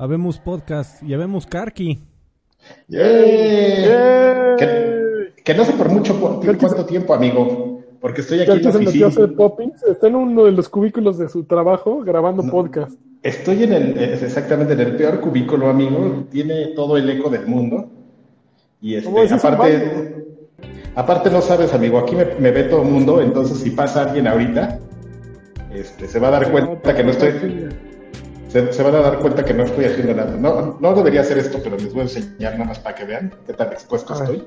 [0.00, 1.98] Habemos podcast y habemos Karki.
[2.86, 4.54] ¡Yeah!
[4.56, 7.82] Que, que, no sé por mucho por, cuánto tiempo, amigo.
[8.00, 9.10] Porque estoy aquí en la oficina.
[9.10, 12.92] Se Poppins, está en uno de los cubículos de su trabajo grabando podcast.
[13.24, 16.26] Estoy en el, exactamente en el peor cubículo, amigo.
[16.30, 17.90] Tiene todo el eco del mundo.
[18.80, 20.26] Y este, aparte,
[20.94, 24.28] aparte no sabes, amigo, aquí me, me, ve todo el mundo, entonces si pasa alguien
[24.28, 24.78] ahorita,
[25.74, 27.32] este, se va a dar cuenta que no estoy
[28.48, 30.34] se, van a dar cuenta que no estoy haciendo nada.
[30.36, 33.34] No, no debería hacer esto, pero les voy a enseñar nada más para que vean
[33.46, 34.46] qué tan expuesto estoy.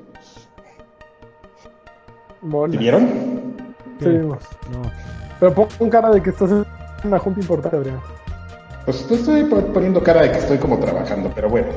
[2.40, 2.78] Bueno.
[2.78, 3.56] vieron?
[4.00, 4.38] Sí, No.
[5.38, 6.64] Pero pon cara de que estás en
[7.04, 8.00] una junta importante, Adrián.
[8.84, 11.68] Pues estoy poniendo cara de que estoy como trabajando, pero bueno.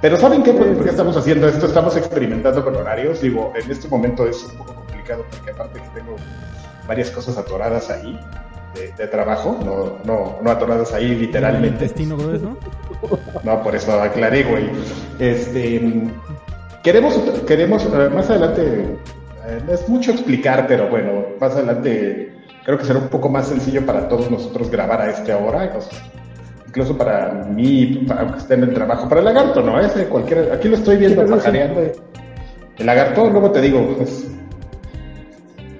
[0.00, 0.52] Pero ¿saben qué?
[0.52, 1.66] ¿Por qué estamos haciendo esto?
[1.66, 3.20] Estamos experimentando con horarios.
[3.20, 6.16] Digo, en este momento es un poco complicado porque aparte que tengo
[6.88, 8.18] varias cosas atoradas ahí
[8.74, 11.84] de, trabajo, no, no, no atoradas ahí literalmente.
[11.84, 12.56] ¿Destino grueso?
[13.42, 14.70] No, por eso aclaré, güey.
[15.18, 15.82] Este,
[16.84, 17.14] queremos,
[17.46, 18.96] queremos, eh, más adelante,
[19.46, 22.32] eh, es mucho explicar, pero bueno, más adelante
[22.64, 25.72] creo que será un poco más sencillo para todos nosotros grabar a esta hora,
[26.68, 29.80] incluso para mí, aunque esté en el trabajo, para el lagarto, ¿no?
[29.80, 31.80] Ese, cualquier, aquí lo estoy viendo pajareando.
[32.78, 34.28] El lagarto, luego te digo, pues,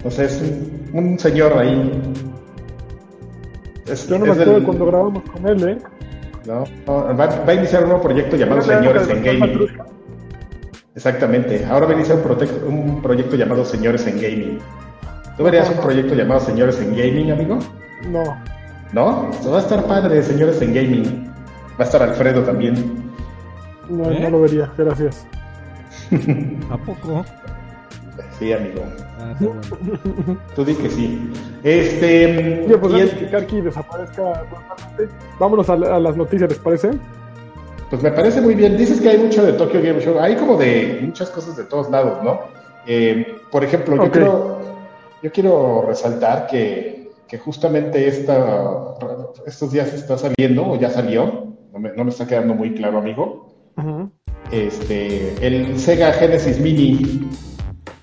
[0.05, 0.43] no sé, es
[0.93, 2.03] un señor ahí
[3.87, 5.79] yo no me acuerdo cuando grabamos con él, ¿eh?
[6.47, 9.69] No, va, a iniciar un nuevo proyecto llamado Señores en Gaming.
[10.95, 11.65] Exactamente.
[11.67, 12.19] Ahora va a iniciar
[12.67, 14.59] un, proyecto llamado Señores en Gaming.
[15.37, 17.59] ¿Tú verías un proyecto llamado Señores en Gaming, amigo?
[18.11, 18.37] No.
[18.93, 19.31] ¿No?
[19.51, 21.33] va a estar padre, Señores en Gaming.
[21.79, 22.75] Va a estar Alfredo también.
[23.89, 24.31] No, no ¿Eh?
[24.31, 25.27] lo vería, gracias.
[26.71, 27.25] ¿A poco?
[28.43, 28.83] Sí, amigo.
[29.21, 29.35] Ah,
[30.57, 31.31] Tú di que sí.
[31.63, 32.67] Este.
[32.69, 34.43] Yo, pues, que Karki desaparezca
[35.39, 36.91] Vámonos a, las noticias, ¿les parece?
[37.89, 38.77] Pues me parece muy bien.
[38.77, 40.19] Dices que hay mucho de Tokyo Game Show.
[40.19, 42.41] Hay como de muchas cosas de todos lados, ¿no?
[42.85, 44.59] Eh, por ejemplo, yo, quiero,
[45.23, 48.97] yo quiero resaltar que, que justamente esta,
[49.47, 52.99] estos días está saliendo, o ya salió, no me, no me está quedando muy claro,
[52.99, 53.55] amigo.
[54.51, 57.29] Este, el Sega Genesis Mini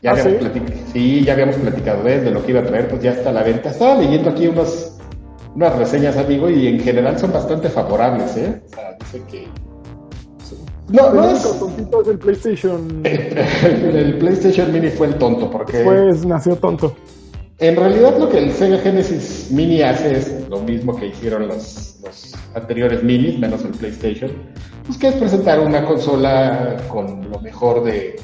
[0.02, 0.52] ya, ¿Ah, habíamos
[0.94, 1.24] sí?
[1.24, 3.70] ya habíamos platicado de, lo que iba a traer, pues ya está a la venta.
[3.70, 4.98] Estaba leyendo aquí unas,
[5.56, 8.62] unas reseñas, amigo, y en general son bastante favorables, ¿eh?
[8.66, 9.48] O sea, dice que...
[10.88, 11.46] No, no es...
[11.46, 13.02] es el PlayStation...
[13.04, 15.84] el PlayStation Mini fue el tonto, porque...
[15.84, 16.96] Pues nació tonto.
[17.60, 22.00] En realidad lo que el Sega Genesis Mini hace es lo mismo que hicieron los,
[22.02, 24.32] los anteriores minis, menos el PlayStation,
[24.86, 28.16] pues que es presentar una consola con lo mejor de,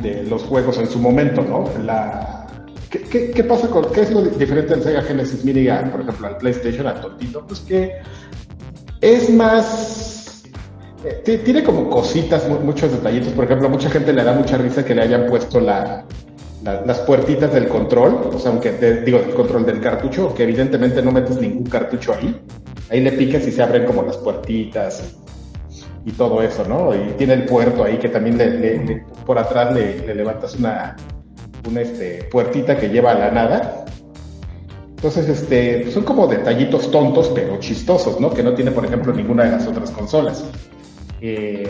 [0.00, 1.64] de los juegos en su momento, ¿no?
[2.90, 6.86] ¿qué, pasa con, qué es lo diferente del Sega Genesis Mini, por ejemplo, al PlayStation,
[6.86, 7.44] al tontito?
[7.46, 7.92] Pues que
[9.00, 10.42] es más,
[11.04, 14.84] eh, tiene como cositas, muchos detallitos, por ejemplo, a mucha gente le da mucha risa
[14.84, 16.04] que le hayan puesto la,
[16.62, 21.02] las puertitas del control, o sea, aunque te, digo, el control del cartucho, que evidentemente
[21.02, 22.40] no metes ningún cartucho ahí,
[22.90, 25.16] ahí le picas y se abren como las puertitas
[26.04, 26.94] y todo eso, ¿no?
[26.94, 30.96] Y tiene el puerto ahí que también le, por atrás le, levantas una,
[31.68, 33.84] una este, puertita que lleva a la nada.
[34.96, 38.30] Entonces, este, son como detallitos tontos, pero chistosos, ¿no?
[38.30, 40.44] Que no tiene, por ejemplo, ninguna de las otras consolas.
[41.20, 41.68] Eh,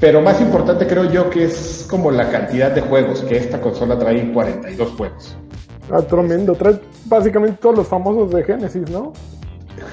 [0.00, 3.98] pero más importante creo yo que es como la cantidad de juegos, que esta consola
[3.98, 5.36] trae 42 juegos.
[5.90, 9.12] Ah, tremendo, trae básicamente todos los famosos de Genesis, ¿no?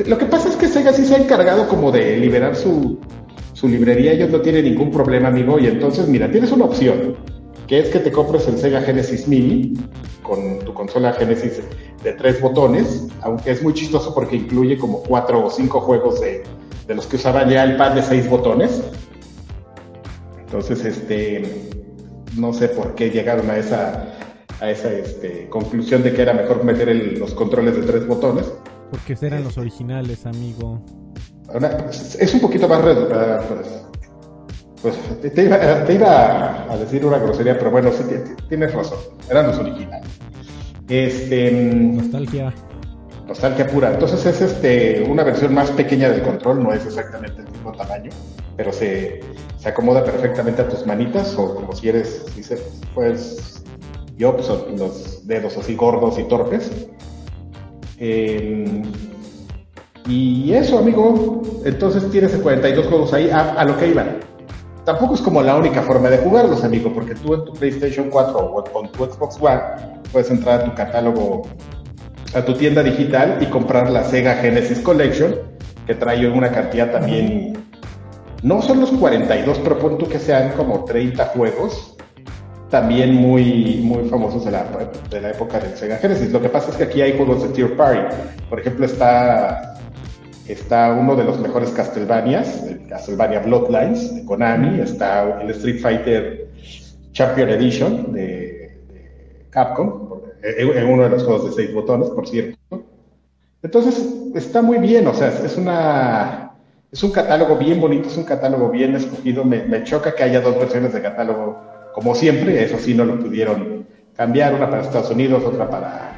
[0.05, 2.99] Lo que pasa es que Sega sí se ha encargado como de liberar su,
[3.61, 7.15] su librería, ellos no tienen ningún problema, amigo, y entonces, mira, tienes una opción,
[7.67, 9.73] que es que te compres el Sega Genesis Mini
[10.23, 11.61] con tu consola Genesis
[12.03, 16.41] de tres botones, aunque es muy chistoso porque incluye como cuatro o cinco juegos de,
[16.87, 18.81] de los que usaban ya el pad de seis botones.
[20.39, 21.43] Entonces, este,
[22.35, 24.15] no sé por qué llegaron a esa,
[24.59, 28.51] a esa este, conclusión de que era mejor meter los controles de tres botones.
[28.89, 30.83] Porque eran los originales, amigo
[32.19, 33.07] es un poquito más uh,
[34.81, 38.03] pues, te, iba, a decir una grosería, pero bueno, sí,
[38.49, 38.97] tienes razón.
[39.29, 40.09] Eran los originales.
[40.87, 42.53] Este, nostalgia.
[43.27, 43.93] Nostalgia pura.
[43.93, 48.09] Entonces es este una versión más pequeña del control, no es exactamente el mismo tamaño,
[48.57, 49.21] pero se,
[49.57, 52.41] se acomoda perfectamente a tus manitas, o como si eres, si
[52.95, 53.63] pues,
[54.17, 56.71] yo, pues, los dedos así gordos y torpes.
[57.99, 58.81] Eh,
[60.11, 64.17] y eso, amigo, entonces tienes 42 juegos ahí a, lo que iban.
[64.83, 68.37] Tampoco es como la única forma de jugarlos, amigo, porque tú en tu PlayStation 4
[68.37, 69.61] o con tu Xbox One
[70.11, 71.43] puedes entrar a tu catálogo,
[72.33, 75.33] a tu tienda digital y comprar la Sega Genesis Collection,
[75.87, 77.53] que trae una cantidad también.
[78.43, 81.95] No son los 42, pero punto que sean como 30 juegos,
[82.69, 84.65] también muy, muy famosos de la,
[85.09, 86.33] de la época del Sega Genesis.
[86.33, 88.13] Lo que pasa es que aquí hay juegos de Tier Party.
[88.49, 89.70] Por ejemplo, está,
[90.51, 96.47] está uno de los mejores Castlevanias, Castlevania Bloodlines de Konami, está el Street Fighter
[97.11, 98.77] Champion Edition de,
[99.49, 102.57] Capcom, en uno de los juegos de seis botones, por cierto.
[103.61, 104.03] Entonces,
[104.33, 106.51] está muy bien, o sea, es una
[106.91, 109.45] es un catálogo bien bonito, es un catálogo bien escogido.
[109.45, 111.57] Me, me, choca que haya dos versiones de catálogo,
[111.93, 116.17] como siempre, eso sí no lo pudieron cambiar, una para Estados Unidos, otra para,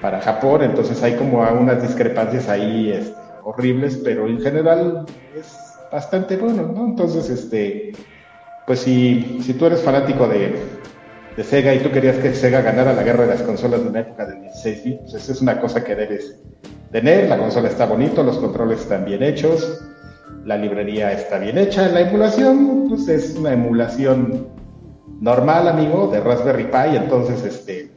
[0.00, 5.04] para Japón, entonces hay como unas discrepancias ahí este, horribles, pero en general
[5.38, 5.56] es
[5.90, 6.86] bastante bueno, ¿no?
[6.86, 7.92] Entonces, este,
[8.66, 10.54] pues si, si tú eres fanático de,
[11.36, 14.00] de Sega y tú querías que Sega ganara la guerra de las consolas de una
[14.00, 16.38] época del 16 bits, pues es una cosa que debes
[16.90, 17.28] tener.
[17.28, 19.82] La consola está bonito, los controles están bien hechos,
[20.44, 21.88] la librería está bien hecha.
[21.88, 24.48] La emulación, pues es una emulación
[25.20, 27.91] normal, amigo, de Raspberry Pi, entonces, este,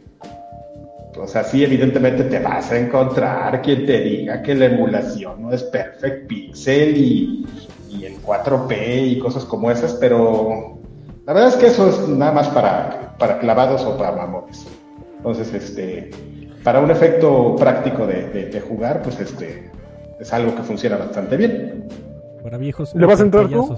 [1.15, 5.63] pues así evidentemente te vas a encontrar quien te diga que la emulación no es
[5.63, 7.45] Perfect Pixel y,
[7.89, 10.77] y el 4P y cosas como esas, pero
[11.25, 14.67] la verdad es que eso es nada más para, para clavados o para mamones.
[15.17, 16.11] Entonces, este,
[16.63, 19.71] para un efecto práctico de, jugar, pues este,
[20.19, 21.87] es algo que funciona bastante bien.
[22.43, 22.93] Para viejos.
[22.93, 23.75] ¿Le vas a entrar tú?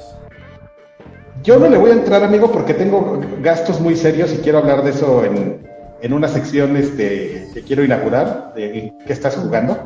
[1.43, 4.83] Yo no le voy a entrar, amigo, porque tengo gastos muy serios y quiero hablar
[4.83, 5.67] de eso en,
[6.01, 9.77] en una sección este, que quiero inaugurar, de qué estás jugando.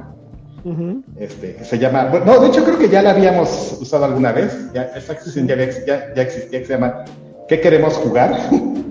[1.18, 4.84] este, se llama, no, de hecho creo que ya la habíamos usado alguna vez, ya,
[4.96, 5.56] esta ya,
[5.86, 7.06] ya, ya existía, que se llama
[7.52, 8.32] ¿Qué queremos jugar?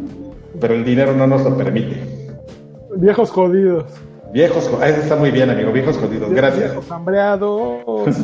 [0.61, 1.99] Pero el dinero no nos lo permite.
[2.95, 3.87] Viejos jodidos.
[4.35, 4.87] Viejos jodidos.
[4.87, 5.73] Eso está muy bien, amigo.
[5.73, 6.31] Viejos jodidos.
[6.31, 6.73] Gracias.
[6.73, 7.83] Viejos hambreados.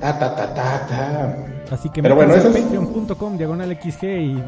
[0.00, 1.59] ta, ta, ta, ta, ta.
[1.70, 2.58] Así que Pero bueno, eso es...
[2.58, 4.42] patreon.com diagonal XG y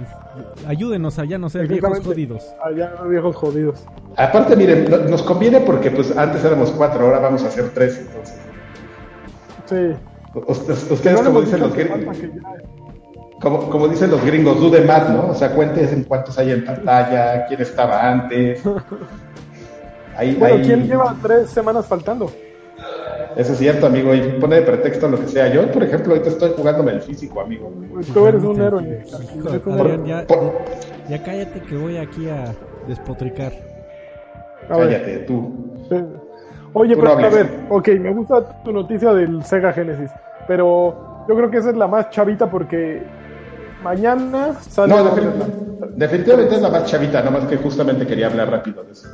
[0.67, 2.55] ayúdenos allá no ser viejos jodidos.
[2.65, 3.85] Allá viejos jodidos.
[4.17, 8.37] Aparte, miren, nos conviene porque pues antes éramos cuatro, ahora vamos a hacer tres, entonces.
[9.67, 9.97] Sí.
[10.91, 11.89] Ustedes, como dicen los que
[13.41, 15.29] como, como dicen los gringos, do the math, ¿no?
[15.29, 18.63] O sea, cuentes en cuántos hay en pantalla, quién estaba antes.
[20.17, 22.31] Ahí, bueno, ¿quién lleva tres semanas faltando?
[23.37, 25.53] Eso es cierto, amigo, y pone de pretexto lo que sea.
[25.53, 27.73] Yo, por ejemplo, ahorita estoy jugándome el físico, amigo.
[27.93, 29.05] Pues tú eres un héroe.
[30.07, 30.27] ya,
[31.09, 32.55] ya, cállate que voy aquí a
[32.87, 33.53] despotricar.
[34.69, 35.51] cállate, tú.
[36.75, 40.11] Oye, pero a ver, ok, me gusta tu noticia del Sega Genesis,
[40.49, 43.03] pero yo creo que esa es la más chavita porque
[43.83, 44.95] Mañana sale.
[44.95, 45.11] No,
[45.97, 49.09] definitivamente es la más chavita, nada más que justamente quería hablar rápido de eso.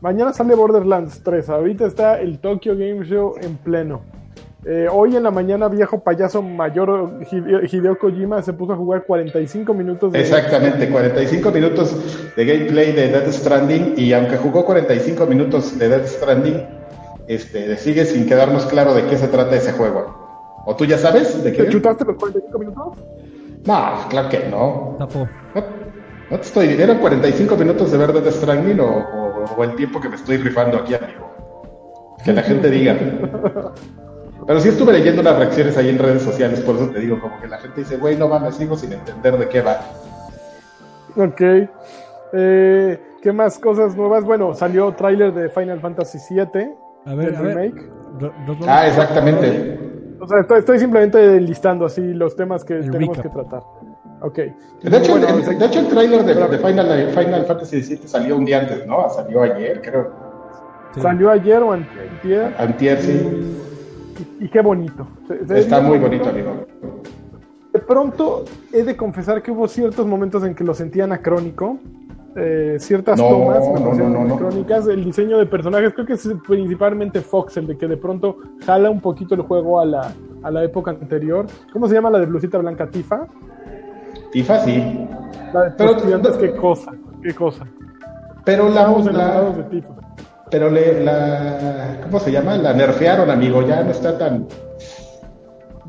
[0.00, 1.48] Mañana sale Borderlands 3.
[1.48, 4.02] Ahorita está el Tokyo Game Show en pleno.
[4.64, 9.72] Eh, hoy en la mañana, viejo payaso mayor Hideo Kojima se puso a jugar 45
[9.74, 10.20] minutos de.
[10.20, 13.94] Exactamente, 45 minutos de gameplay de Death Stranding.
[13.96, 16.66] Y aunque jugó 45 minutos de Death Stranding,
[17.26, 20.62] este, sigue sin quedarnos claro de qué se trata ese juego.
[20.64, 21.64] ¿O tú ya sabes de qué?
[21.64, 22.98] ¿Te chutaste los 45 minutos?
[23.64, 24.96] No, claro que no.
[24.98, 25.08] No,
[26.30, 26.68] no te estoy.
[26.68, 29.17] ¿Eran 45 minutos de ver de Stranding o,
[29.56, 32.16] o, el tiempo que me estoy rifando aquí, amigo?
[32.24, 32.96] Que la gente diga.
[34.46, 37.38] Pero sí estuve leyendo unas reacciones ahí en redes sociales, por eso te digo, como
[37.40, 39.80] que la gente dice, güey, no mames, sigo sin entender de qué va.
[41.16, 41.42] Ok.
[42.32, 44.24] Eh, ¿Qué más cosas nuevas?
[44.24, 46.70] Bueno, salió tráiler de Final Fantasy VII.
[47.04, 47.90] A ver, a remake.
[48.20, 48.32] Ver.
[48.66, 49.78] Ah, exactamente.
[50.20, 53.62] O sea, estoy, simplemente listando así los temas que tenemos que tratar.
[54.20, 54.38] Ok.
[54.82, 58.60] De hecho, el, de hecho, el trailer de, Final, Final, Fantasy VII salió un día
[58.60, 59.08] antes, ¿no?
[59.10, 60.12] Salió ayer, creo.
[60.96, 62.54] Salió ayer o antier.
[62.58, 63.56] Antier, sí.
[64.40, 65.06] Y, qué bonito.
[65.50, 66.66] Está muy bonito, amigo.
[67.72, 71.78] De pronto, he de confesar que hubo ciertos momentos en que lo sentía anacrónico.
[72.36, 73.64] Eh, ciertas tomas
[74.38, 78.36] crónicas, el diseño de personajes, creo que es principalmente Fox el de que de pronto
[78.64, 81.46] jala un poquito el juego a la, a la época anterior.
[81.72, 82.88] ¿Cómo se llama la de blusita blanca?
[82.88, 83.26] ¿Tifa?
[84.32, 85.08] Tifa, sí.
[85.52, 86.92] La de pero, estudiantes, qué cosa,
[87.22, 87.66] qué cosa.
[88.44, 89.94] Pero la, la de Tifa.
[90.50, 92.56] Pero le, la, ¿cómo se llama?
[92.56, 94.46] La nerfearon, amigo, ya no está tan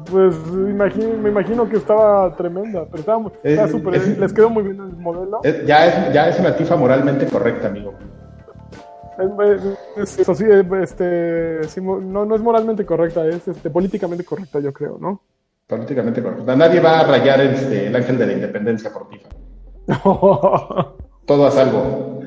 [0.09, 4.79] pues imagino, me imagino que estaba tremenda, pero estaba, estaba super, les quedó muy bien
[4.79, 5.41] el modelo.
[5.65, 7.93] ya, es, ya es una tifa moralmente correcta, amigo.
[9.97, 10.45] eso sí,
[10.81, 15.21] este, no, no es moralmente correcta, es este, políticamente correcta, yo creo, ¿no?
[15.69, 16.55] Políticamente correcta.
[16.55, 19.29] Nadie va a rayar este, el ángel de la independencia por tifa.
[21.27, 22.21] Todo a salvo.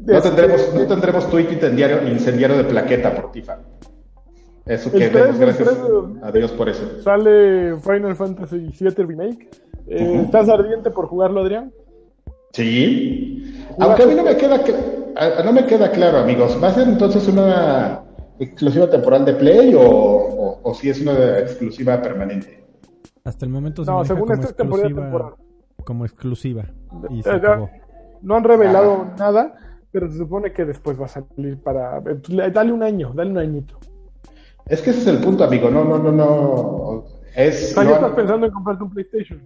[0.00, 3.60] No tendremos, no tendremos tweet incendiario, incendiario de plaqueta por tifa.
[4.66, 5.74] Eso que gracias
[6.22, 7.00] a Dios por eso.
[7.02, 9.48] Sale Final Fantasy VII Remake.
[9.86, 11.72] Eh, ¿Estás ardiente por jugarlo, Adrián?
[12.52, 13.64] Sí.
[13.78, 14.62] Aunque a mí no me queda
[15.42, 16.58] no me queda claro, amigos.
[16.62, 18.02] ¿Va a ser entonces una
[18.40, 22.64] exclusiva temporal de Play o, si es una exclusiva permanente?
[23.24, 25.34] Hasta el momento se no, según como esto es temporal.
[25.84, 26.64] Como exclusiva.
[27.10, 27.30] Y se
[28.22, 29.54] no han revelado nada,
[29.90, 32.02] pero se supone que después va a salir para.
[32.52, 33.78] Dale un año, dale un añito.
[34.66, 35.70] Es que ese es el punto, amigo.
[35.70, 37.04] No, no, no, no.
[37.34, 39.40] Es, ya estás pensando en comprarte un PlayStation.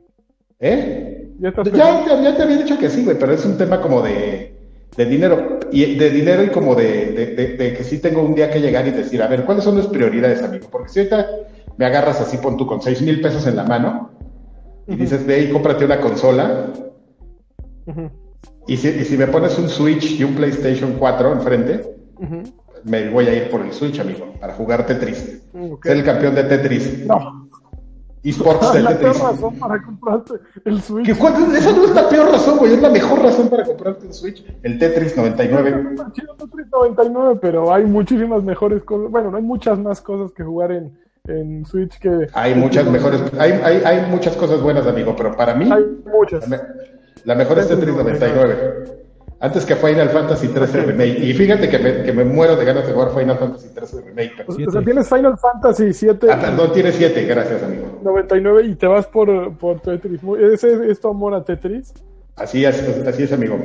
[0.60, 1.30] ¿Eh?
[1.38, 4.53] Ya, ya, te había dicho que sí, güey, pero es un tema como de,
[4.96, 5.58] de dinero.
[5.72, 8.92] Y de dinero y como de, de, que sí tengo un día que llegar y
[8.92, 10.68] decir, a ver, ¿cuáles son las prioridades, amigo?
[10.70, 11.28] Porque si ahorita
[11.76, 14.10] me agarras así, pon tú con seis mil pesos en la mano
[14.86, 16.72] y dices, ve y cómprate una consola.
[18.66, 21.96] y, si, y, si, me pones un Switch y un PlayStation 4 enfrente,
[22.84, 25.42] me voy a ir por el Switch, amigo, para jugar Tetris.
[25.82, 27.04] Ser el campeón de Tetris.
[27.06, 27.43] No.
[28.24, 28.78] Esports de.
[28.78, 31.08] Es la peor razón para comprarte el Switch.
[31.08, 32.74] esa no es la peor razón, güey.
[32.74, 34.44] Es la mejor razón para comprarte el Switch.
[34.62, 35.68] El Tetris 99.
[35.68, 35.96] El
[36.36, 39.10] Tetris 99, pero hay muchísimas mejores cosas.
[39.10, 42.28] Bueno, no hay muchas más cosas que jugar en, en Switch que.
[42.32, 43.20] Hay muchas mejores.
[43.38, 45.70] Hay, hay, hay muchas cosas buenas, amigo, pero para mí.
[45.70, 46.48] Hay muchas.
[47.24, 49.03] La, mejor es Tetris 99.
[49.40, 51.18] Antes que Final Fantasy 13 Remake.
[51.18, 54.44] Y fíjate que me, que me, muero de ganas de jugar Final Fantasy 13 Remake.
[54.46, 56.26] O sea, tienes Final Fantasy 7.
[56.30, 58.00] Ah, perdón, tienes 7, gracias, amigo.
[58.02, 60.20] 99 y te vas por, por Tetris.
[60.52, 61.92] ¿Ese es tu amor a Tetris?
[62.36, 63.58] Así es, así es, amigo.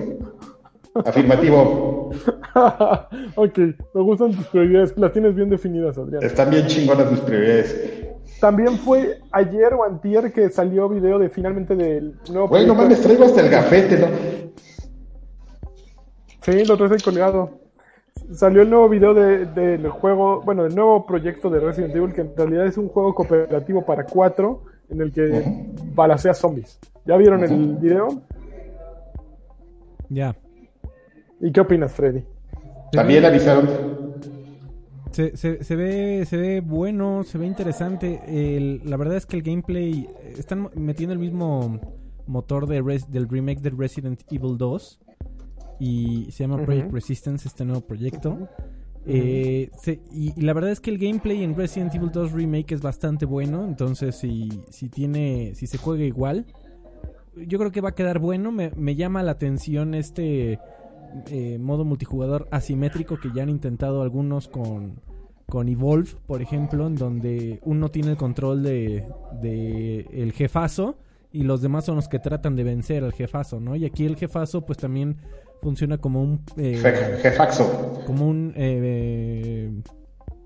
[0.94, 2.10] Afirmativo.
[3.36, 4.98] ok, me gustan tus prioridades.
[4.98, 6.24] Las tienes bien definidas, Adrián.
[6.24, 8.10] Están bien chingonas tus prioridades.
[8.40, 12.48] También fue ayer o antier que salió video de finalmente del nuevo.
[12.48, 14.08] Bueno, mames, traigo hasta el gafete, ¿no?
[16.50, 17.60] Sí, lo traes ahí colgado.
[18.34, 22.36] Salió el nuevo video del juego, bueno, del nuevo proyecto de Resident Evil, que en
[22.36, 26.80] realidad es un juego cooperativo para cuatro, en el que balacea zombies.
[27.06, 28.22] ¿Ya vieron el video?
[30.10, 30.36] Ya.
[31.40, 32.24] ¿Y qué opinas, Freddy?
[32.92, 33.70] También avisaron.
[35.12, 38.80] Se, se, ve, se ve bueno, se ve interesante.
[38.84, 40.10] la verdad es que el gameplay.
[40.38, 41.80] Están metiendo el mismo
[42.28, 45.00] motor de del remake de Resident Evil 2
[45.80, 48.50] y se llama Project Resistance, este nuevo proyecto.
[49.06, 49.72] Eh,
[50.12, 53.66] y, la verdad es que el gameplay en Resident Evil 2 Remake es bastante bueno,
[53.66, 56.46] entonces si, si tiene, si se juega igual,
[57.36, 58.52] yo creo que va a quedar bueno.
[58.52, 60.60] Me, llama la atención este
[61.28, 65.00] eh, modo multijugador asimétrico que ya han intentado algunos con,
[65.48, 69.08] con Evolve, por ejemplo, en donde uno tiene el control de,
[69.42, 70.98] de el jefazo
[71.32, 73.76] y los demás son los que tratan de vencer al jefazo, ¿no?
[73.76, 75.18] Y aquí el jefazo pues también
[75.62, 76.42] funciona como un...
[76.58, 76.78] Eh,
[77.22, 78.04] jefaxo.
[78.06, 78.54] Como un...
[78.56, 79.72] Eh,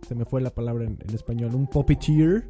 [0.08, 1.56] se me fue la palabra en, español.
[1.56, 2.46] Un puppeteer.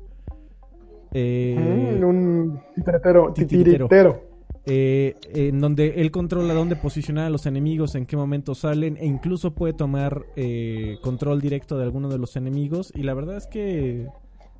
[1.12, 3.34] Eh, mm, un titiritero.
[3.34, 4.34] titiritero.
[4.66, 9.06] Eh, en donde él controla dónde posicionar a los enemigos, en qué momento salen e
[9.06, 13.48] incluso puede tomar eh, control directo de alguno de los enemigos y la verdad es
[13.48, 14.08] que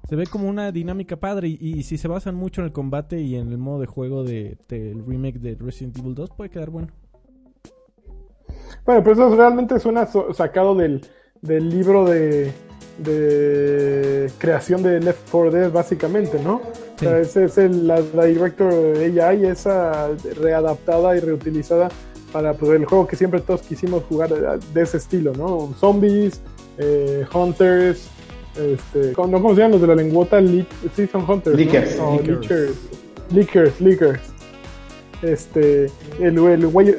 [0.10, 3.36] se ve como una dinámica padre y, si se basan mucho en el combate y
[3.36, 6.90] en el modo de juego del de, remake de Resident Evil 2 puede quedar bueno.
[8.86, 11.06] Bueno, pero eso realmente suena sacado del,
[11.42, 12.52] del libro de,
[12.98, 16.62] de creación de Left 4 Dead, básicamente, ¿no?
[16.96, 21.90] O sea, ese es el, la, Director AI, esa readaptada y reutilizada
[22.32, 25.74] para pues, el juego que siempre todos quisimos jugar de, ese estilo, ¿no?
[25.80, 26.42] Zombies,
[26.78, 28.10] eh, Hunters,
[28.56, 30.40] este, ¿cómo se llaman los de la lengüota?
[30.96, 31.58] sí, son Hunters.
[31.58, 31.98] Lickers.
[31.98, 32.20] ¿no?
[32.20, 32.76] Lickers.
[33.32, 34.33] Lickers, Lickers.
[35.24, 35.86] Este,
[36.20, 36.96] el, el güey,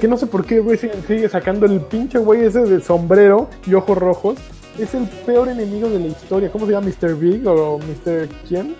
[0.00, 3.74] que no sé por qué güey sigue sacando el pinche güey ese de sombrero y
[3.74, 4.36] ojos rojos.
[4.78, 6.50] Es el peor enemigo de la historia.
[6.50, 6.86] ¿Cómo se llama?
[6.86, 7.16] ¿Mr.
[7.16, 8.28] Big o Mr.
[8.46, 8.76] quién?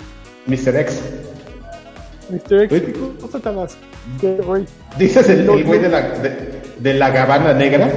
[0.46, 0.76] Mr.
[0.76, 1.02] X.
[2.30, 2.62] Mr.
[2.62, 3.56] X, ¿qué cosa tan
[4.46, 4.64] güey?
[4.96, 6.02] ¿Dices el, güey de la,
[6.78, 7.90] de, la gabana negra?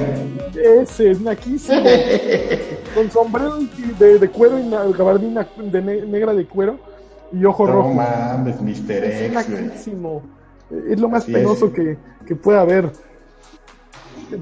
[0.80, 1.80] Ese, es naquísimo.
[2.94, 3.58] Con sombrero
[3.98, 6.78] de, de cuero y gabardina de negra de cuero
[7.32, 7.88] y ojo rojo.
[7.88, 9.04] No mames, Mr.
[9.04, 9.20] X.
[9.20, 10.22] Es naquísimo.
[10.88, 12.90] Es lo más penoso que, que pueda haber.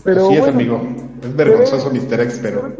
[0.05, 0.81] Pero, Así es, amigo.
[1.23, 2.21] Es vergonzoso Mr.
[2.21, 2.73] X, pero...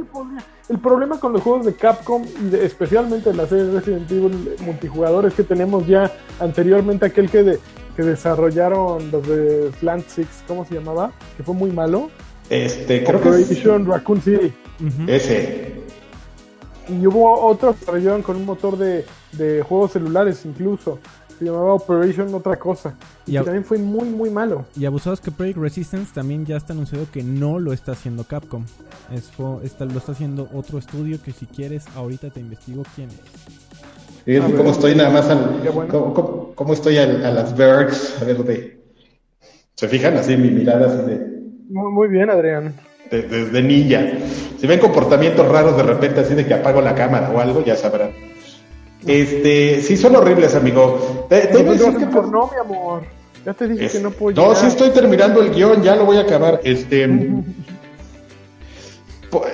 [0.69, 5.35] El problema con los juegos de Capcom y especialmente la serie Resident Evil multijugador es
[5.35, 7.59] que tenemos ya anteriormente aquel que,
[7.97, 11.11] que desarrollaron los de Plant Six, ¿cómo se llamaba?
[11.37, 12.09] Que fue muy malo.
[12.51, 13.65] Este, creo que es...
[13.65, 14.53] Raccoon City.
[15.09, 15.75] Ese.
[16.89, 21.01] Y hubo otros que desarrollaron con un motor de, de juegos celulares incluso.
[21.41, 22.95] Se llamaba Operation otra cosa.
[23.27, 24.67] Y, también fue muy, muy malo.
[24.77, 28.67] Y abusados que Project Resistance también ya está anunciado que no lo está haciendo Capcom.
[29.11, 34.43] Es, lo está haciendo otro estudio que si quieres ahorita te investigo quién es.
[34.43, 35.29] Ah, ¿Cómo estoy nada más
[36.55, 38.21] ¿cómo, estoy a, las Bergs?
[38.21, 38.79] A ver, de,
[39.75, 41.27] ¿se fijan así mi mirada así de...
[41.71, 42.75] Muy, bien, Adrián.
[43.11, 44.03] Desde ninja.
[44.59, 47.77] Si ven comportamientos raros de repente así de que apago la cámara o algo, ya
[47.77, 48.11] sabrán.
[49.07, 51.27] Este, sí son horribles, amigo.
[51.29, 53.03] Te, te no, que no, mi amor.
[53.45, 54.41] Ya te dije que no puedo.
[54.41, 56.61] No, sí estoy terminando el guion, ya lo voy a acabar.
[56.63, 57.09] Este,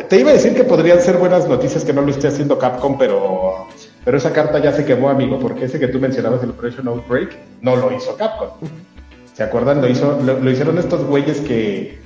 [0.08, 2.98] te iba a decir que podrían ser buenas noticias que no lo esté haciendo Capcom,
[2.98, 3.66] pero,
[4.04, 7.36] pero esa carta ya se quemó, amigo, porque ese que tú mencionabas, el Operation Outbreak,
[7.60, 8.48] no lo hizo Capcom.
[9.34, 9.82] ¿Se acuerdan?
[9.82, 11.98] Lo, hizo, lo, hicieron estos güeyes que,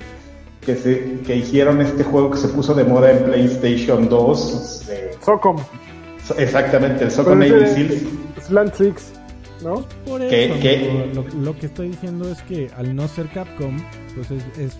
[0.65, 4.89] que, se, que hicieron este juego que se puso de moda en PlayStation 2.
[4.89, 5.55] Eh, Socom.
[6.37, 8.03] Exactamente, el Soccer Navy Seals.
[8.47, 9.11] Slant Six,
[9.63, 9.85] ¿no?
[10.05, 10.55] Por eso,
[11.39, 13.77] Lo, que estoy diciendo es que al no ser Capcom,
[14.15, 14.77] pues es,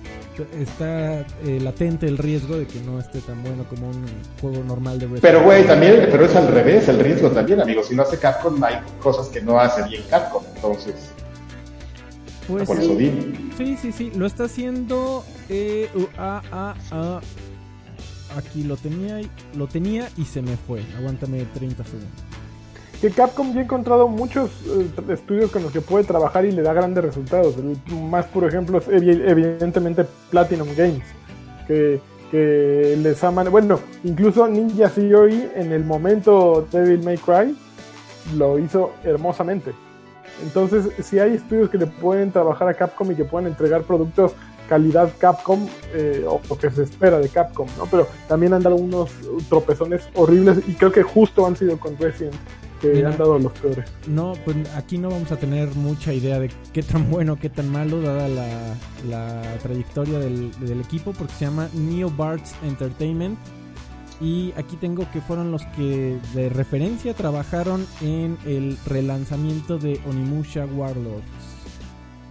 [0.60, 4.06] está eh, latente el riesgo de que no esté tan bueno como un
[4.40, 7.84] juego normal de Resident Pero güey, también, pero es al revés, el riesgo también, amigo.
[7.84, 11.12] Si no hace Capcom, hay cosas que no hace bien Capcom, entonces.
[12.48, 17.22] Pues sí, sí, sí, sí, lo está haciendo eh, a, a, a,
[18.38, 19.22] aquí lo tenía,
[19.56, 20.84] lo tenía y se me fue.
[20.98, 22.10] Aguántame 30 segundos.
[23.02, 26.62] Que Capcom ya ha encontrado muchos eh, estudios con los que puede trabajar y le
[26.62, 27.56] da grandes resultados.
[27.58, 31.04] El más, por ejemplo, es evidentemente Platinum Games,
[31.68, 32.00] que,
[32.32, 33.52] les aman.
[33.52, 37.58] Bueno, incluso Ninja Theory en el momento Devil May Cry
[38.38, 39.74] lo hizo hermosamente.
[40.44, 44.34] Entonces, si hay estudios que le pueden trabajar a Capcom y que puedan entregar productos
[44.72, 47.88] calidad Capcom eh, o lo que se espera de Capcom, ¿no?
[47.88, 49.12] Pero también han dado unos
[49.50, 52.34] tropezones horribles y creo que justo han sido con Resident
[52.80, 53.84] que han dado los peores.
[54.08, 57.70] No, pues aquí no vamos a tener mucha idea de qué tan bueno, qué tan
[57.70, 63.38] malo, dada la, trayectoria del, equipo, porque se llama Neo Barts Entertainment.
[64.22, 70.66] Y aquí tengo que fueron los que de referencia trabajaron en el relanzamiento de Onimusha
[70.66, 71.26] Warlords.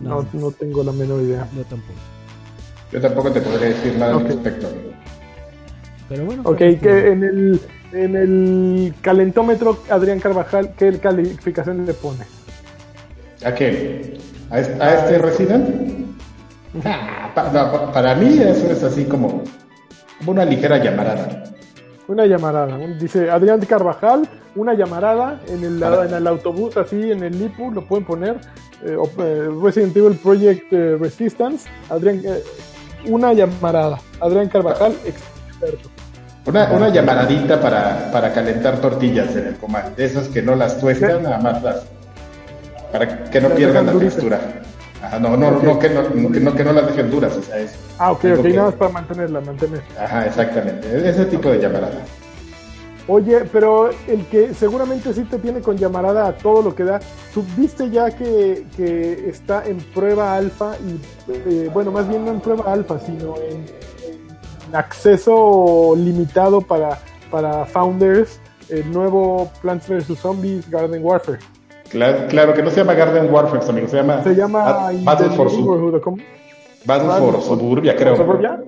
[0.00, 1.46] no, no tengo la menor idea.
[1.54, 1.98] Yo tampoco.
[2.92, 4.68] Yo tampoco te podría decir nada al respecto.
[6.08, 6.42] Pero bueno.
[6.44, 7.60] Ok, que en el,
[7.92, 12.24] en el calentómetro, Adrián Carvajal, ¿qué calificación le pone?
[13.44, 14.18] ¿A qué?
[14.50, 16.10] ¿A este, a este Resident?
[16.84, 19.42] Ah, para mí eso es así como,
[20.26, 21.44] una ligera llamarada.
[22.08, 22.76] Una llamarada.
[22.98, 27.84] Dice Adrián Carvajal, una llamarada en el, en el autobús, así en el Lipu, lo
[27.86, 28.40] pueden poner.
[28.84, 31.68] Eh, eh, Resident Evil Project eh, Resistance.
[31.88, 32.22] Adrián,
[33.06, 33.98] una llamarada.
[34.20, 35.88] Adrián Carvajal, experto.
[36.46, 39.94] Una, una llamaradita para, para calentar tortillas en el comal.
[39.94, 41.82] De esas que no las tuestan, nada más las.
[42.90, 44.40] Para que no pierdan la textura.
[45.02, 47.36] Ajá, no, no, no, que no, que no, que no las dejen duras.
[47.36, 49.82] O sea, es, ah, ok, ok, nada más para mantenerla, mantener.
[49.98, 51.08] Ajá, exactamente.
[51.08, 52.00] Ese tipo de llamarada.
[53.08, 57.00] Oye, pero el que seguramente sí te tiene con llamarada a todo lo que da,
[57.56, 60.74] ¿viste ya que, que está en prueba alfa?
[60.78, 61.00] Y
[61.32, 63.64] eh, bueno, más bien no en prueba alfa, sino en,
[64.72, 70.16] acceso limitado para, para founders, el nuevo Plants vs.
[70.16, 71.40] Zombies Garden Warfare.
[71.88, 75.50] Claro, claro, que no se llama Garden Warfare, amigo, se llama, se llama Battle for,
[76.84, 78.16] Battle for Suburbia, creo.
[78.16, 78.62] ¿Suburbia?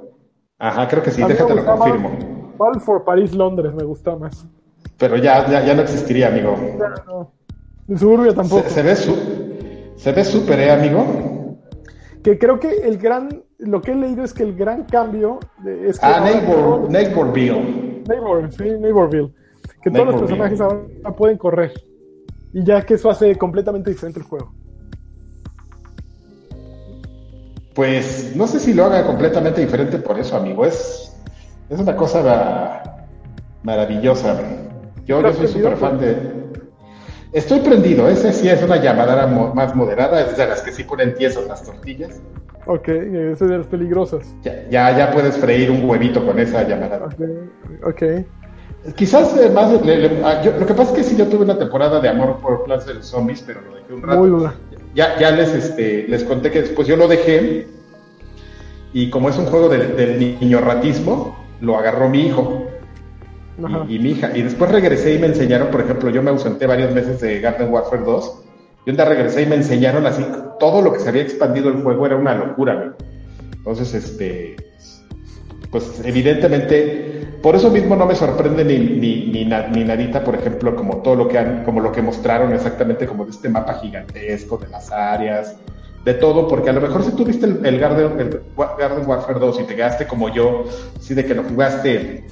[0.58, 2.31] Ajá, creo que sí, déjate lo confirmo.
[2.80, 4.46] For París, Londres, me gusta más.
[4.98, 6.56] Pero ya, ya, no existiría, amigo.
[7.88, 8.68] En Suburbia tampoco.
[8.68, 11.58] Se, ve se ve súper, ¿eh, amigo?
[12.22, 15.98] Que creo que el gran, lo que he leído es que el gran cambio es
[15.98, 16.06] que...
[16.06, 18.04] Ah, Neighbor, Neighborville.
[18.08, 19.32] Neighbor, sí, Neighborville.
[19.82, 21.72] Que todos los personajes ahora pueden correr.
[22.52, 24.52] Y ya que eso hace completamente diferente el juego.
[27.74, 30.64] Pues no sé si lo haga completamente diferente por eso, amigo.
[30.64, 31.11] Es
[31.72, 32.82] es una cosa
[33.62, 34.38] maravillosa.
[35.06, 36.42] Yo, yo soy súper fan de...
[37.32, 41.14] Estoy prendido, ese sí es una llamadera más moderada, es de las que sí ponen
[41.14, 42.20] tiesas las tortillas.
[42.66, 44.34] Ok, ese es de las peligrosas.
[44.42, 47.06] Ya, ya, puedes freír un huevito con esa llamadera.
[47.06, 48.26] Ok, okay.
[48.96, 49.72] Quizás eh, más,
[50.24, 52.84] ah, lo que pasa es que sí yo tuve una temporada de amor por Plants
[52.84, 54.24] de Zombies, pero lo dejé un rato.
[54.24, 54.50] Muy
[54.94, 57.66] Ya, ya les, este, les conté que después yo lo dejé
[58.92, 62.66] y como es un juego del niño ratismo, lo agarró mi hijo
[63.88, 64.36] y, mi hija.
[64.36, 67.72] Y después regresé y me enseñaron, por ejemplo, yo me ausenté varios meses de Garden
[67.72, 68.42] Warfare 2.
[68.84, 70.26] Y un día regresé y me enseñaron así,
[70.58, 72.96] todo lo que se había expandido el juego era una locura.
[73.54, 74.56] Entonces, este,
[75.70, 80.74] pues evidentemente por eso mismo no me sorprende ni, ni, ni, ni, nadita, por ejemplo,
[80.74, 84.58] como todo lo que han, como lo que mostraron exactamente como de este mapa gigantesco,
[84.58, 85.56] de las áreas,
[86.04, 89.60] de todo, porque a lo mejor si tuviste el, el, Garden, el Garden Warfare 2
[89.60, 90.64] y te quedaste como yo,
[90.98, 92.26] así de que lo jugaste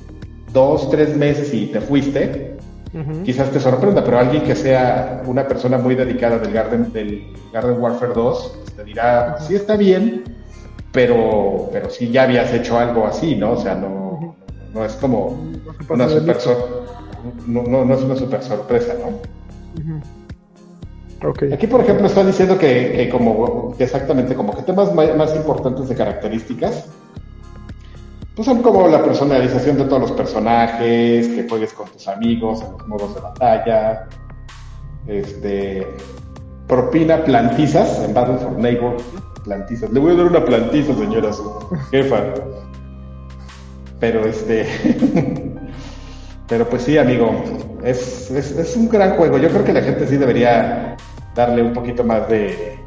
[0.52, 2.56] dos, tres meses y te fuiste,
[3.24, 7.80] quizás te sorprenda, pero alguien que sea una persona muy dedicada del Garden, del Garden
[7.80, 10.24] Warfare 2, pues, te dirá, sí está bien,
[10.90, 13.52] pero, pero sí ya habías hecho algo así, ¿no?
[13.52, 14.37] O sea, no,
[14.74, 15.38] no es como
[15.88, 16.38] una super
[17.46, 20.11] no, no, es una super sorpresa, ¿no?
[21.52, 25.94] Aquí, por ejemplo, está diciendo que, que como exactamente como que temas más importantes de
[25.94, 26.87] características,
[28.35, 32.72] pues son como la personalización de todos los personajes, que juegues con tus amigos en
[32.72, 34.09] los modos de batalla,
[35.06, 35.87] este,
[36.66, 38.96] propina plantizas en Battle for Neighbor,
[39.44, 39.90] plantizas.
[39.90, 41.30] Le voy a dar una plantiza, señora,
[41.90, 42.24] jefa.
[43.98, 44.66] Pero este,
[46.48, 47.30] pero pues sí, amigo,
[47.85, 49.37] es, es, es un gran juego.
[49.37, 50.96] Yo creo que la gente sí debería
[51.40, 52.79] darle un poquito más de,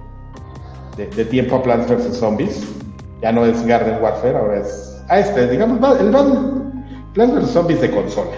[0.95, 2.17] de, tiempo a Plants vs.
[2.17, 2.67] Zombies.
[3.21, 6.11] Ya no es Garden Warfare, ahora es a este, digamos, el
[7.13, 7.49] Plants vs.
[7.49, 8.31] Zombies de consola.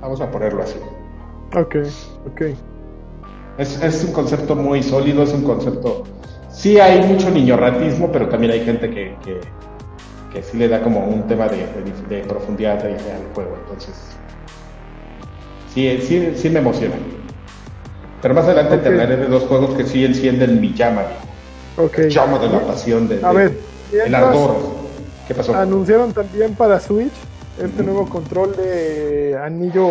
[0.00, 0.76] Vamos a ponerlo así.
[1.54, 1.76] Ok,
[2.30, 2.42] ok.
[3.58, 6.04] Es, es, un concepto muy sólido, es un concepto...
[6.50, 9.40] Sí hay mucho niño ratismo, pero también hay gente que, que,
[10.32, 11.66] que sí le da como un tema de,
[12.08, 12.96] de, profundidad al
[13.34, 13.56] juego.
[13.62, 13.94] Entonces,
[15.72, 16.96] sí, sí, sí me emociona.
[18.22, 21.02] Pero más adelante te hablaré de dos juegos que sí encienden mi llama.
[21.76, 22.10] Okay.
[22.10, 23.58] llama de la pasión, de, A ver,
[23.92, 24.56] el ardor.
[25.26, 25.54] ¿Qué pasó?
[25.54, 27.12] Anunciaron también para Switch
[27.58, 29.88] este nuevo control de anillo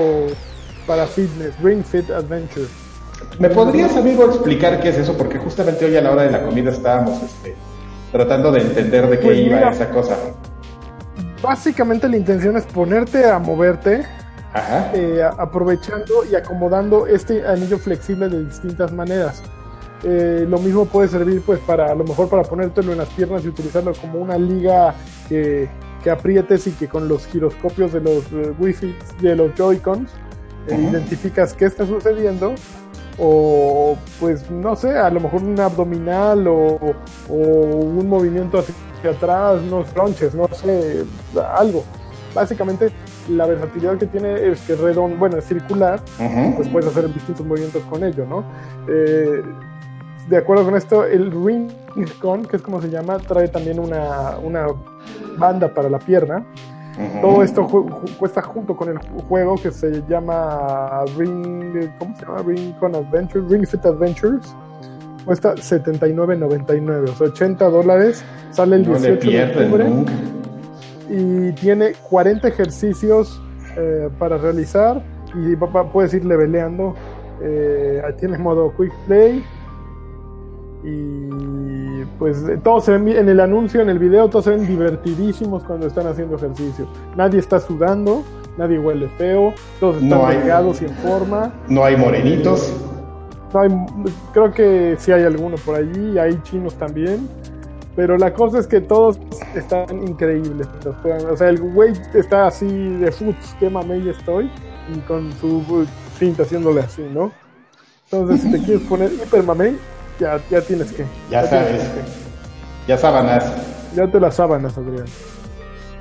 [0.86, 2.68] para fitness, Ring Fit Adventure.
[3.38, 5.16] ¿Me podrías, amigo, explicar qué es eso?
[5.18, 7.56] Porque justamente hoy a la hora de la comida estábamos este,
[8.12, 10.18] tratando de entender de qué pues iba esa cosa.
[11.42, 14.06] Básicamente la intención es ponerte a moverte
[14.94, 19.44] eh, aprovechando y acomodando este anillo flexible de distintas maneras.
[20.04, 23.44] Eh, lo mismo puede servir pues para a lo mejor para ponértelo en las piernas
[23.44, 24.96] y utilizarlo como una liga
[25.28, 25.70] que,
[26.02, 30.82] que aprietes y que con los giroscopios de los uh, wifi de los joycons cons
[30.82, 32.56] identificas qué está sucediendo
[33.18, 36.80] o pues no sé, a lo mejor un abdominal o,
[37.30, 41.04] o un movimiento hacia atrás, unos crunches, no sé,
[41.54, 41.84] algo.
[42.34, 42.92] Básicamente
[43.30, 46.02] la versatilidad que tiene es que redondo, bueno, es circular,
[46.56, 48.44] pues puedes hacer distintos movimientos con ello, ¿no?
[48.88, 49.42] Eh,
[50.28, 51.72] de acuerdo con esto, el Ring
[52.22, 54.68] Con, que es como se llama, trae también una, una
[55.38, 56.46] banda para la pierna.
[57.22, 57.66] Todo esto
[58.18, 58.98] cuesta junto con el
[59.30, 62.44] juego que se llama Ring, ¿cómo se llama?
[62.46, 64.54] Ring Con Adventure, Ring Fit Adventures.
[65.24, 68.24] Cuesta 79.99, o sea, 80 dólares.
[68.52, 69.86] Sale el 18 de octubre
[71.10, 73.42] y tiene 40 ejercicios
[73.78, 76.96] eh, para realizar y puedes ir leveleando.
[77.42, 79.44] Eh, tiene modo Quick Play
[80.84, 81.30] y
[82.18, 85.88] pues todos se ven en el anuncio, en el video, todos se ven divertidísimos cuando
[85.88, 86.88] están haciendo ejercicio.
[87.16, 88.24] Nadie está sudando,
[88.58, 91.54] nadie huele feo, todos están no y en forma.
[91.68, 92.74] No hay morenitos.
[94.34, 97.28] creo que sí hay alguno por allí, hay chinos también.
[97.96, 99.20] Pero la cosa es que todos
[99.56, 100.68] están increíbles.
[101.32, 104.50] O sea, el güey está así de foot, qué mamey estoy,
[104.94, 105.86] y con su
[106.18, 107.32] cinta haciéndole así, ¿no?
[108.12, 109.78] Entonces, si te quieres poner hiper mamey,
[110.20, 111.06] ya, ya tienes que.
[111.30, 111.82] Ya, sabes.
[112.88, 113.46] Ya sábanas.
[113.96, 115.06] Ya te las sábanas, Adrián.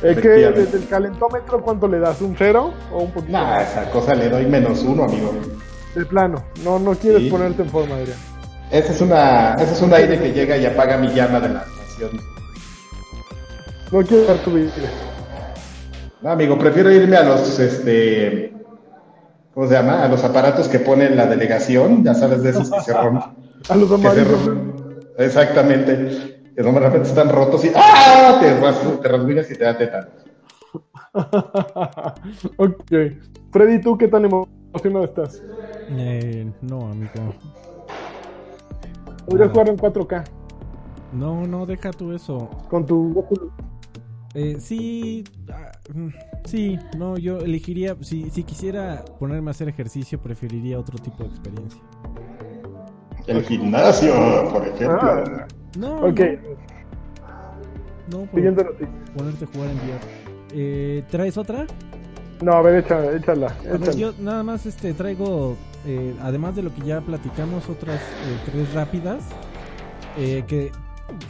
[0.02, 2.20] ¿El que desde el calentómetro cuánto le das?
[2.20, 3.32] ¿Un cero o un poquito?
[3.32, 5.32] Nah, esa cosa le doy menos uno, amigo.
[5.94, 8.18] De plano, no, no quieres ponerte en forma, Adrián.
[8.70, 11.48] Ese es una, ese es un aire que llega y apaga mi llama de
[13.92, 14.70] no quiero dar tu vida.
[16.20, 18.52] No, amigo, prefiero irme a los, este,
[19.54, 20.02] ¿cómo se llama?
[20.04, 23.22] A los aparatos que pone la delegación, ya sabes, de esos que se rompen.
[23.68, 24.50] a los amarillos.
[25.16, 26.40] Exactamente.
[26.54, 28.38] Que normalmente están rotos y ¡ah!
[28.40, 30.08] Te, rasguñas y te da teta.
[32.56, 32.92] ok.
[33.52, 35.40] Freddy, ¿tú qué tan emocionado estás?
[35.90, 37.34] Eh, no, amigo.
[39.26, 40.37] Podrías jugar en 4K.
[41.12, 42.50] No, no, deja tú eso.
[42.68, 43.24] Con tu
[44.34, 46.08] eh, sí, ah, mm,
[46.44, 51.30] sí, no, yo elegiría, si, si quisiera ponerme a hacer ejercicio, preferiría otro tipo de
[51.30, 51.80] experiencia.
[53.26, 54.12] El gimnasio,
[54.52, 54.98] por ejemplo.
[55.00, 55.46] Ah,
[55.78, 56.20] no, ok.
[58.10, 58.62] No, ponerte
[59.44, 60.00] a jugar en VR.
[60.52, 61.66] Eh, ¿Traes otra?
[62.40, 63.54] No, a ver, échala, échala.
[63.96, 68.72] yo nada más este traigo, eh, además de lo que ya platicamos, otras eh, tres
[68.72, 69.24] rápidas.
[70.16, 70.70] que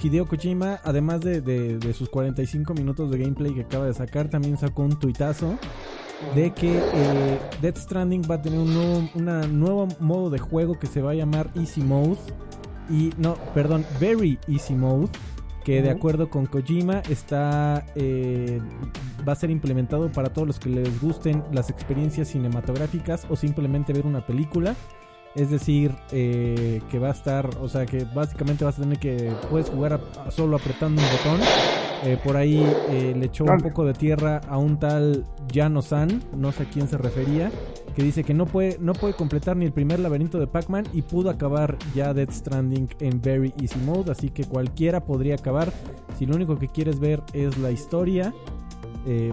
[0.03, 4.57] Hideo Kojima, además de, de, sus 45 minutos de gameplay que acaba de sacar, también
[4.57, 5.59] sacó un tuitazo
[6.35, 10.87] de que eh, Death Stranding va a tener un nuevo, nuevo modo de juego que
[10.87, 12.19] se va a llamar Easy Mode.
[12.91, 15.09] Y no, perdón, Very Easy Mode.
[15.65, 18.59] Que de acuerdo con Kojima está eh,
[19.29, 23.93] va a ser implementado para todos los que les gusten las experiencias cinematográficas o simplemente
[23.93, 24.75] ver una película.
[25.35, 29.31] Es decir, eh, que va a estar, o sea, que básicamente vas a tener que,
[29.51, 31.41] puedes jugar solo apretando un botón.
[32.05, 36.23] Eh, por ahí eh, le echó un poco de tierra a un tal Jano San,
[36.37, 37.51] no sé a quién se refería,
[37.97, 41.03] que dice que no puede, no puede completar ni el primer laberinto de Pac-Man y
[41.03, 45.73] pudo acabar ya Dead Stranding en Very Easy Mode, así que cualquiera podría acabar.
[46.19, 48.33] Si lo único que quieres ver es la historia,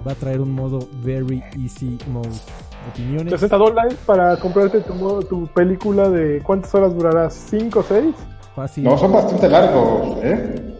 [0.07, 3.33] va a traer un modo Very Easy Mode opiniones.
[3.33, 8.15] 60 dólares para comprarte tu, tu película de cuántas horas durará, 5 o 6?
[8.55, 8.83] Fácil.
[8.83, 10.77] No, son bastante largos, ¿eh?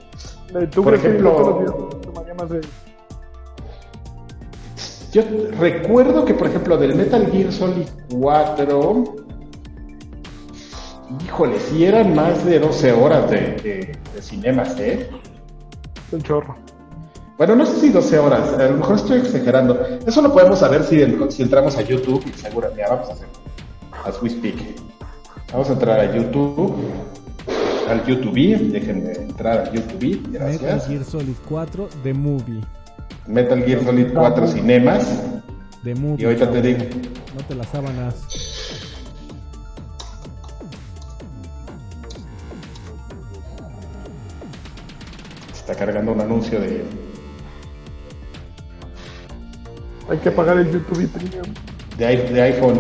[0.55, 1.63] eh ¿Tú por ejemplo,
[5.11, 5.21] Yo
[5.59, 9.03] recuerdo que, por ejemplo, del Metal Gear Solid 4,
[11.25, 15.09] híjole, si eran más de 12 horas de, de, de cinemas, ¿eh?
[16.11, 16.55] Un chorro.
[17.37, 19.77] Bueno, no sé si 12 horas, a lo mejor estoy exagerando.
[20.05, 23.27] Eso lo podemos saber si, si entramos a YouTube y seguro, ya vamos a hacer
[24.05, 24.55] as we speak.
[25.51, 26.75] Vamos a entrar a YouTube,
[27.89, 30.61] al YouTube, déjenme entrar a YouTube, gracias.
[30.61, 32.61] Metal Gear Solid 4, The Movie.
[33.27, 35.23] Metal Gear Solid 4 Cinemas.
[35.83, 36.23] The Movie.
[36.23, 36.79] Y ahorita te digo.
[37.35, 38.15] No te las sábanas.
[45.53, 46.85] Está cargando un anuncio de
[50.09, 51.53] Hay que pagar el YouTube Premium.
[51.97, 52.79] De, de iPhone.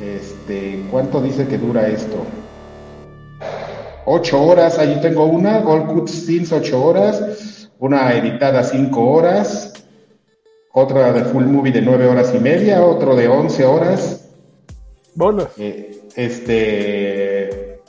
[0.00, 2.24] Este, ¿cuánto dice que dura esto?
[4.06, 9.74] 8 horas, allí tengo una, Gold Cutscenes 8 horas, una editada 5 horas,
[10.72, 14.28] otra de Full Movie de 9 horas y media, otro de 11 horas.
[15.14, 15.48] Bonus.
[15.58, 17.80] Eh, este.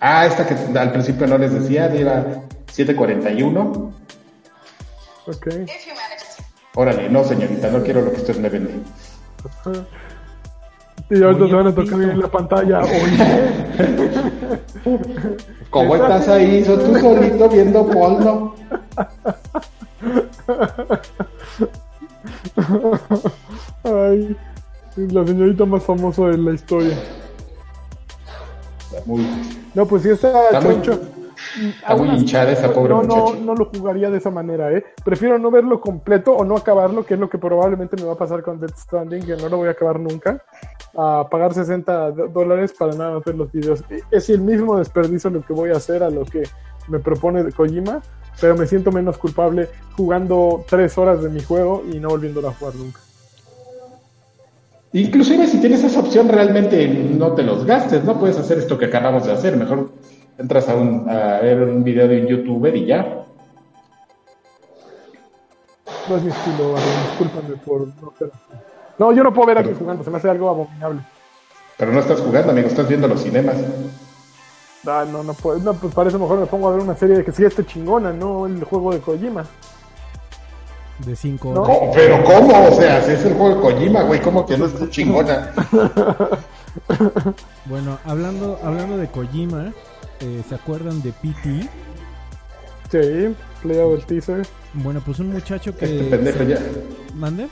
[0.00, 3.92] Ah, esta que al principio no les decía, era 741.
[5.26, 5.46] Ok.
[6.74, 8.74] Órale, no señorita, no quiero lo que usted me vende.
[11.10, 12.82] Y ahorita te van a tocar en la pantalla.
[12.82, 13.18] Oye.
[15.70, 16.64] ¿Cómo estás ahí?
[16.64, 18.54] ¿Sos tú solito viendo porno?
[23.82, 24.36] Ay,
[24.96, 26.96] la señorita más famosa de la historia.
[29.04, 29.26] Muy...
[29.74, 31.00] No, pues sí está, está choncho.
[31.58, 34.84] Está muy hinchada esa pobre no, no, no lo jugaría de esa manera, ¿eh?
[35.04, 38.18] Prefiero no verlo completo o no acabarlo, que es lo que probablemente me va a
[38.18, 40.42] pasar con Death Stranding, que no lo voy a acabar nunca,
[40.96, 43.82] a pagar 60 dólares para nada ver los videos.
[44.10, 46.42] Es el mismo desperdicio lo que voy a hacer a lo que
[46.88, 48.02] me propone Kojima,
[48.40, 52.52] pero me siento menos culpable jugando tres horas de mi juego y no volviéndolo a
[52.52, 53.00] jugar nunca.
[54.92, 58.86] Inclusive si tienes esa opción realmente no te los gastes, no puedes hacer esto que
[58.86, 59.90] acabamos de hacer, mejor
[60.40, 63.26] entras a, un, a ver un video de un youtuber y ya.
[66.08, 66.74] No es mi estilo,
[67.10, 68.32] discúlpame por no ser
[68.98, 71.02] No, yo no puedo ver a alguien jugando, se me hace algo abominable.
[71.76, 73.56] Pero no estás jugando, amigo, estás viendo los cinemas.
[74.86, 75.58] Ah, no, no puedo.
[75.58, 77.64] No, pues para eso mejor me pongo a ver una serie de que sí esté
[77.64, 79.44] chingona, no el juego de Kojima.
[81.04, 81.78] De 5 horas.
[81.94, 82.68] ¿Pero cómo?
[82.68, 85.52] O sea, si es el juego de Kojima, güey, ¿cómo que no esté chingona?
[87.66, 89.72] bueno, hablando, hablando de Kojima,
[90.20, 91.68] eh, ¿se acuerdan de PT?
[92.90, 94.46] Sí, el teaser.
[94.74, 95.84] Bueno, pues un muchacho que.
[95.84, 96.58] Este pendejo ya.
[97.14, 97.48] ¿Mande?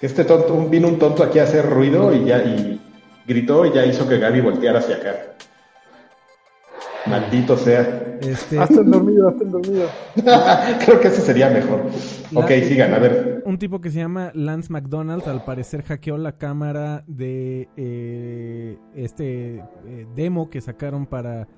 [0.00, 2.80] Este tonto, vino un tonto aquí a hacer ruido y ya y
[3.26, 5.16] gritó y ya hizo que Gaby volteara hacia acá.
[7.06, 8.18] Maldito sea.
[8.20, 8.58] Este...
[8.58, 9.88] Hasta el dormido, hasta el dormido.
[10.84, 11.82] Creo que ese sería mejor.
[12.34, 13.42] ok, sigan, a ver.
[13.44, 19.62] Un tipo que se llama Lance McDonald, al parecer hackeó la cámara de eh, este
[19.86, 21.48] eh, demo que sacaron para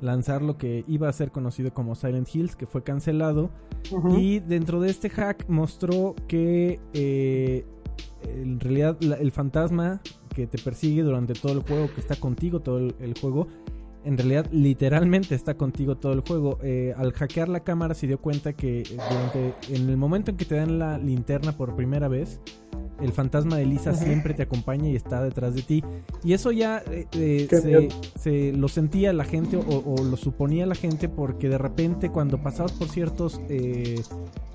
[0.00, 3.50] lanzar lo que iba a ser conocido como Silent Hills, que fue cancelado.
[4.16, 7.64] Y dentro de este hack mostró que eh,
[8.24, 10.00] en realidad el fantasma
[10.34, 13.48] que te persigue durante todo el juego, que está contigo todo el juego,
[14.04, 16.58] en realidad literalmente está contigo todo el juego.
[16.62, 20.36] Eh, al hackear la cámara se dio cuenta que eh, durante, en el momento en
[20.36, 22.40] que te dan la linterna por primera vez,
[23.00, 25.84] el fantasma de Lisa siempre te acompaña y está detrás de ti.
[26.22, 31.48] Y eso ya eh, se, lo sentía la gente o, lo suponía la gente porque
[31.48, 33.40] de repente cuando pasabas por ciertos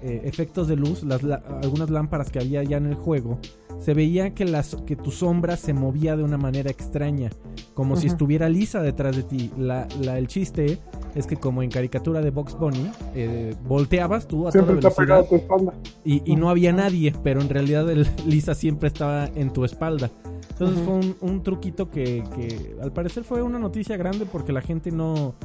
[0.02, 3.40] efectos de luz, las, algunas lámparas que había ya en el juego,
[3.80, 7.30] se veía que, las, que tu sombra se movía de una manera extraña,
[7.74, 9.52] como si estuviera lisa detrás de ti.
[9.58, 10.80] La, el chiste
[11.16, 15.26] es que como en caricatura de Box Bunny, eh, volteabas tú a siempre toda velocidad
[15.30, 15.72] tu
[16.04, 20.10] y, y, no había nadie, pero en realidad el Lisa siempre estaba en tu espalda.
[20.50, 24.62] Entonces fue un, un truquito que, que, al parecer fue una noticia grande porque la
[24.62, 25.36] gente no,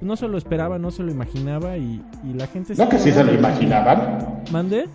[0.00, 2.74] no se lo esperaba, no se lo imaginaba y, y la gente...
[2.76, 4.42] No que sí se lo imaginaban.
[4.50, 4.88] ¿Mande?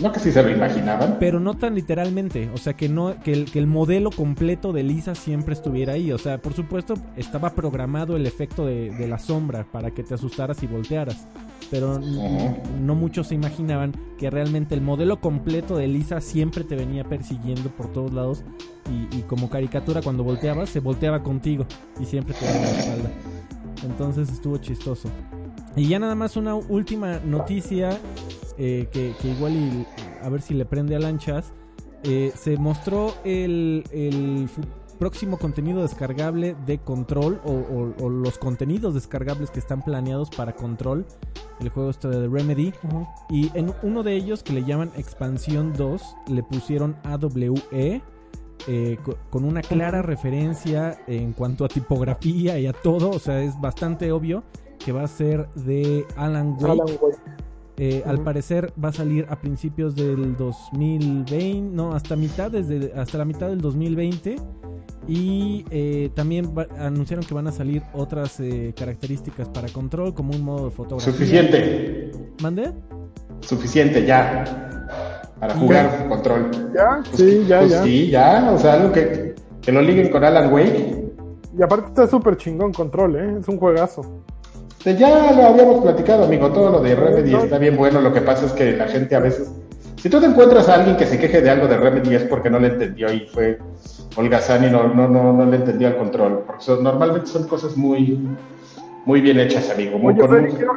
[0.00, 1.16] No que sí se lo imaginaban.
[1.18, 2.50] Pero no tan literalmente.
[2.54, 6.12] O sea, que no que el, que el modelo completo de Lisa siempre estuviera ahí.
[6.12, 10.14] O sea, por supuesto, estaba programado el efecto de, de la sombra para que te
[10.14, 11.26] asustaras y voltearas.
[11.70, 17.04] Pero no muchos se imaginaban que realmente el modelo completo de Lisa siempre te venía
[17.04, 18.44] persiguiendo por todos lados.
[18.88, 21.66] Y, y como caricatura, cuando volteabas, se volteaba contigo.
[22.00, 23.10] Y siempre te daba la espalda.
[23.84, 25.08] Entonces estuvo chistoso.
[25.76, 27.98] Y ya nada más una última noticia
[28.56, 29.86] eh, que, que, igual y,
[30.22, 31.52] a ver si le prende a lanchas.
[32.04, 34.48] Eh, se mostró el, el,
[34.98, 40.56] próximo contenido descargable de Control o, o, o, los contenidos descargables que están planeados para
[40.56, 41.06] Control,
[41.60, 42.72] el juego este de Remedy.
[42.82, 43.08] Uh -huh.
[43.30, 48.02] Y en uno de ellos que le llaman Expansión 2 le pusieron AWE.
[48.66, 48.98] Eh,
[49.30, 54.10] con una clara referencia en cuanto a tipografía y a todo, o sea, es bastante
[54.12, 54.42] obvio
[54.84, 56.64] que va a ser de Alan Wake.
[56.64, 57.18] Alan Wake.
[57.76, 58.10] Eh, uh -huh.
[58.10, 63.24] Al parecer va a salir a principios del 2020, no, hasta mitad, desde hasta la
[63.24, 64.36] mitad del 2020.
[65.06, 70.34] Y eh, también va, anunciaron que van a salir otras eh, características para control, como
[70.34, 71.12] un modo de fotografía.
[71.12, 72.12] Suficiente.
[72.42, 72.72] ¿Mande?
[73.40, 74.44] Suficiente, ya.
[75.40, 76.50] Para jugar control.
[76.74, 77.00] ¿Ya?
[77.04, 77.82] Pues, sí, ya, pues ya.
[77.82, 78.50] Sí, ya.
[78.52, 81.04] O sea, algo que, que lo liguen con Alan Wake.
[81.56, 83.36] Y aparte está súper chingón control, ¿eh?
[83.40, 84.22] Es un juegazo.
[84.84, 86.50] Ya lo habíamos platicado, amigo.
[86.50, 87.44] Todo lo de Remedy no.
[87.44, 88.00] está bien bueno.
[88.00, 89.52] Lo que pasa es que la gente a veces.
[89.96, 92.48] Si tú te encuentras a alguien que se queje de algo de Remedy es porque
[92.48, 93.58] no le entendió y fue
[94.16, 96.44] holgazán y no, no, no, no le entendió el control.
[96.46, 98.28] Porque son, normalmente son cosas muy,
[99.04, 99.98] muy bien hechas, amigo.
[99.98, 100.72] Muy Oye, Freddy, quiero,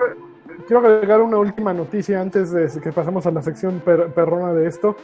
[0.66, 4.68] quiero, agregar una última noticia antes de que pasemos a la sección per, perrona de
[4.68, 4.96] esto.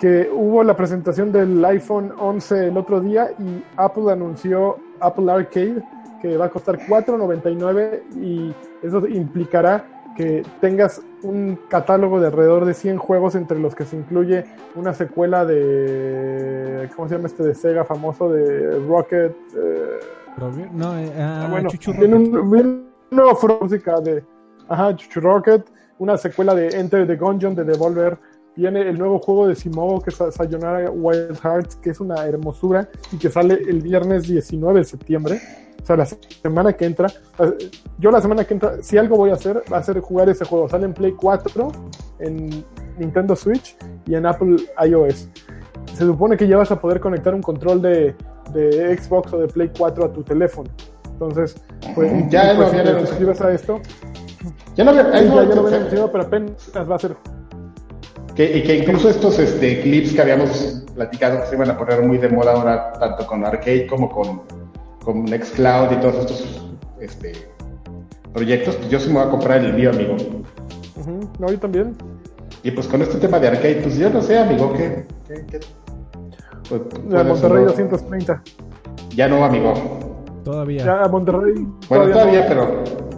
[0.00, 5.82] Que hubo la presentación del iPhone 11 el otro día y Apple anunció Apple Arcade
[6.20, 9.84] que va a costar 4.99 y eso implicará
[10.16, 14.94] que tengas un catálogo de alrededor de 100 juegos entre los que se incluye una
[14.94, 19.36] secuela de ¿cómo se llama este de Sega famoso de Rocket?
[19.56, 19.98] Eh,
[20.72, 22.86] no, eh, ah, bueno, viene, un,
[23.60, 24.24] música de
[24.68, 25.64] ajá, Chuchu Rocket,
[25.98, 28.18] una secuela de Enter the Gungeon de Devolver
[28.56, 32.88] viene el nuevo juego de Simogo que es Sayonara Wild Hearts, que es una hermosura
[33.12, 35.40] y que sale el viernes 19 de septiembre.
[35.82, 37.08] O sea, la semana que entra.
[37.98, 40.44] Yo la semana que entra, si algo voy a hacer, va a ser jugar ese
[40.44, 40.68] juego.
[40.68, 41.72] Sale en Play 4,
[42.18, 42.64] en
[42.98, 45.28] Nintendo Switch y en Apple iOS.
[45.92, 48.16] Se supone que ya vas a poder conectar un control de,
[48.52, 50.68] de Xbox o de Play 4 a tu teléfono.
[51.04, 51.54] Entonces,
[51.94, 53.80] pues, ya pues, si te suscribes a esto.
[54.74, 57.16] Ya lo había, sí, ya, ya lo había anunciado, pero apenas va a ser
[58.36, 62.02] que, y que incluso estos este, clips que habíamos platicado que se iban a poner
[62.02, 64.42] muy de moda ahora, tanto con Arcade como con,
[65.02, 66.66] con Nextcloud y todos estos
[67.00, 67.32] este,
[68.34, 70.14] proyectos, pues yo sí me voy a comprar el mío, amigo.
[70.14, 71.28] Uh -huh.
[71.38, 71.96] No, yo también.
[72.62, 75.06] Y pues con este tema de Arcade, pues yo no sé, amigo, ¿qué?
[75.26, 75.60] qué, qué?
[76.68, 77.70] Pues, Monterrey no...
[77.70, 78.42] 230.
[79.14, 79.72] Ya no, amigo.
[80.44, 80.84] Todavía.
[80.84, 81.54] Ya a Monterrey.
[81.88, 82.48] Bueno, todavía, todavía no.
[82.48, 83.15] pero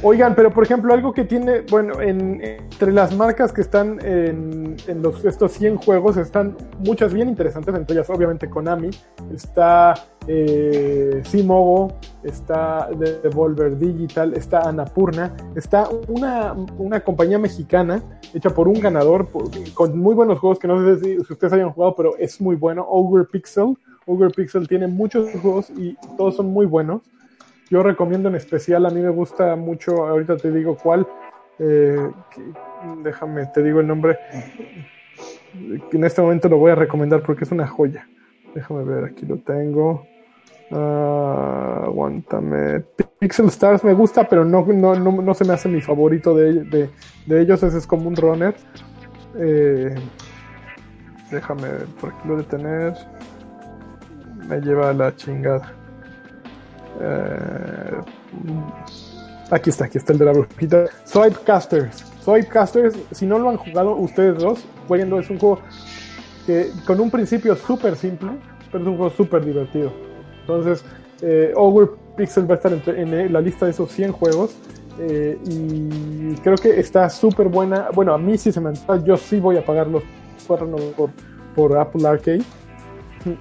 [0.00, 4.76] Oigan, pero por ejemplo, algo que tiene, bueno, en, entre las marcas que están en,
[5.02, 8.90] los, estos 100 juegos están muchas bien interesantes, entre ellas obviamente Konami,
[9.34, 9.94] está
[10.28, 12.88] eh, Simogo, está
[13.24, 18.00] Devolver Digital, está Anapurna, está una, una compañía mexicana
[18.32, 19.26] hecha por un ganador
[19.74, 22.54] con muy buenos juegos que no sé si, si ustedes hayan jugado, pero es muy
[22.54, 23.76] bueno, Ogre Pixel.
[24.06, 27.02] Ogre Pixel tiene muchos juegos y todos son muy buenos.
[27.70, 31.06] Yo recomiendo en especial, a mí me gusta mucho, ahorita te digo cuál,
[31.58, 32.10] eh,
[33.02, 34.18] déjame, te digo el nombre.
[35.92, 38.08] En este momento lo voy a recomendar porque es una joya.
[38.54, 40.06] Déjame ver, aquí lo tengo.
[40.70, 42.84] Uh, aguántame.
[43.18, 46.64] Pixel Stars me gusta, pero no, no, no, no se me hace mi favorito de,
[46.64, 46.90] de,
[47.26, 47.62] de, ellos.
[47.62, 48.54] Ese es como un runner.
[49.36, 49.94] Eh,
[51.30, 51.68] déjame
[52.00, 52.94] por aquí lo detener.
[54.46, 55.72] Me lleva a la chingada.
[56.98, 58.02] Uh,
[59.50, 60.86] aquí está, aquí está el de la brujita.
[61.04, 62.04] Swipecasters.
[62.22, 65.20] Swipecasters, si no lo han jugado ustedes dos, jueguenlo.
[65.20, 65.60] Es un juego
[66.46, 68.30] que con un principio súper simple,
[68.70, 69.92] pero es un juego súper divertido.
[70.40, 70.84] Entonces,
[71.22, 74.56] eh, Ogre Pixel va a estar en la lista de esos 100 juegos.
[75.00, 77.90] Eh, y creo que está súper buena.
[77.94, 79.02] Bueno, a mí sí se me antoja.
[79.04, 80.02] Yo sí voy a pagar los
[80.46, 81.10] 4 por,
[81.54, 82.42] por Apple Arcade.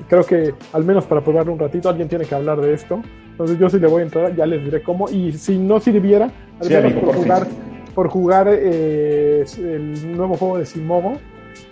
[0.08, 3.02] Creo que al menos para probarlo un ratito alguien tiene que hablar de esto
[3.38, 5.08] Entonces yo sí le voy a entrar, ya les diré cómo.
[5.12, 7.48] Y si no sirviera, por, jugar,
[7.94, 11.20] por jugar eh, el nuevo juego de Simogo,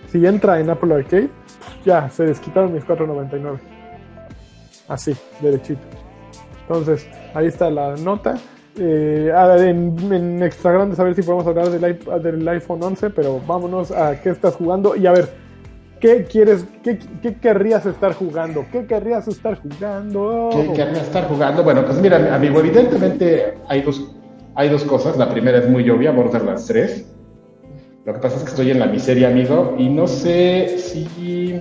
[0.06, 1.28] si entra en Apple Arcade,
[1.84, 3.58] ya se desquitaron mis 4.99.
[4.86, 5.80] Así, derechito.
[6.68, 8.36] Entonces, ahí está la nota.
[8.78, 13.40] Eh, en, en, extra grandes a ver si podemos hablar del, del, iPhone 11, pero
[13.44, 15.30] vámonos a qué estás jugando y a ver,
[16.00, 16.98] ¿qué quieres, qué,
[17.40, 18.64] querrías estar jugando?
[18.70, 20.50] ¿Qué querrías estar jugando?
[20.52, 21.62] ¿Qué querrías estar jugando?
[21.62, 24.14] Bueno, pues mira, amigo, evidentemente hay dos,
[24.54, 25.16] hay dos cosas.
[25.16, 27.12] La primera es muy obvia, Borderlands 3.
[28.04, 31.60] Lo que pasa es que estoy en la miseria, amigo, y no sé si...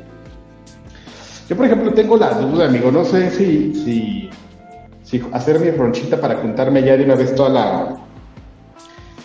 [1.50, 4.30] Yo, por ejemplo, tengo la duda, amigo, no sé si, si
[5.06, 7.98] sí, hacer mi ronchita para juntarme ya de una vez toda la.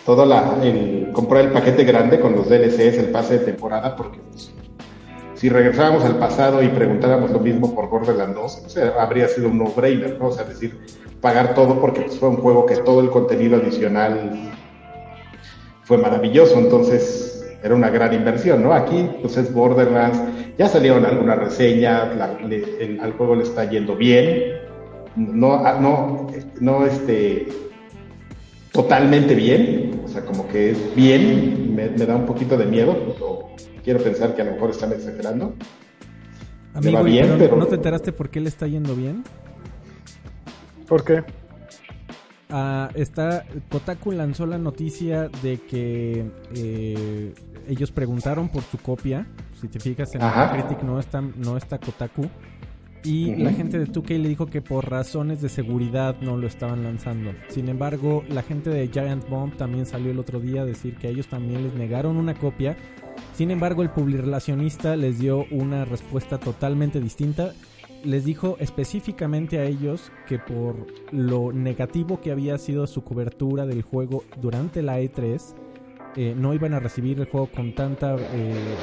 [0.05, 0.55] Todo la.
[1.11, 4.51] Comprar el paquete grande con los DLCs, el pase de temporada, porque pues,
[5.41, 10.19] si regresábamos al pasado y preguntáramos lo mismo por Borderlands 2, habría sido un no-brainer,
[10.19, 10.27] ¿no?
[10.27, 10.77] O sea, decir,
[11.19, 14.51] pagar todo porque pues, fue un juego que todo el contenido adicional
[15.81, 18.71] fue maravilloso, entonces era una gran inversión, ¿no?
[18.71, 20.21] Aquí, pues es Borderlands,
[20.59, 24.59] ya salieron algunas reseñas, al juego le está yendo bien,
[25.15, 26.27] no, ah, no,
[26.59, 27.47] no este,
[28.71, 32.95] totalmente bien, o sea, como que es bien, me, da un poquito de miedo,
[33.83, 35.55] quiero pensar que a lo mejor están exagerando.
[36.73, 39.23] Amigo, va bien, pero, ¿no te enteraste por qué le está yendo bien?
[40.87, 41.23] ¿Por qué?
[42.49, 46.25] Ah, está, Kotaku lanzó la noticia de que
[46.55, 47.33] eh,
[47.67, 49.25] ellos preguntaron por su copia.
[49.59, 52.27] Si te fijas en la Critic no está, no está Kotaku.
[53.03, 56.83] Y la gente de 2K le dijo que por razones de seguridad no lo estaban
[56.83, 57.31] lanzando.
[57.47, 61.07] Sin embargo, la gente de Giant Bomb también salió el otro día a decir que
[61.07, 62.77] a ellos también les negaron una copia.
[63.41, 67.53] Sin embargo, el publirelacionista les dio una respuesta totalmente distinta.
[68.03, 73.81] Les dijo específicamente a ellos que por lo negativo que había sido su cobertura del
[73.81, 75.55] juego durante la E3,
[76.17, 78.77] eh, no iban a recibir el juego con tanta eh,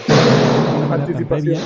[1.29, 1.61] previa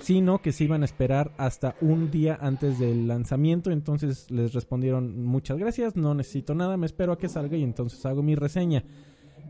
[0.00, 3.72] sino que se iban a esperar hasta un día antes del lanzamiento.
[3.72, 8.06] Entonces les respondieron muchas gracias, no necesito nada, me espero a que salga y entonces
[8.06, 8.84] hago mi reseña.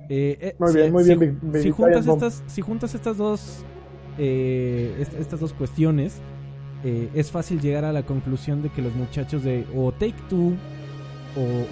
[0.08, 1.62] Eh, eh, muy bien, muy bien.
[1.62, 3.64] Si, juntas estas, si juntas estas dos,
[4.18, 6.20] eh, estas dos cuestiones,
[6.84, 10.52] es fácil llegar a la conclusión de que los muchachos de o Take Two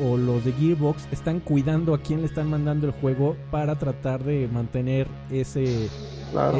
[0.02, 4.24] o, los de Gearbox están cuidando a quién le están mandando el juego para tratar
[4.24, 5.90] de mantener ese e,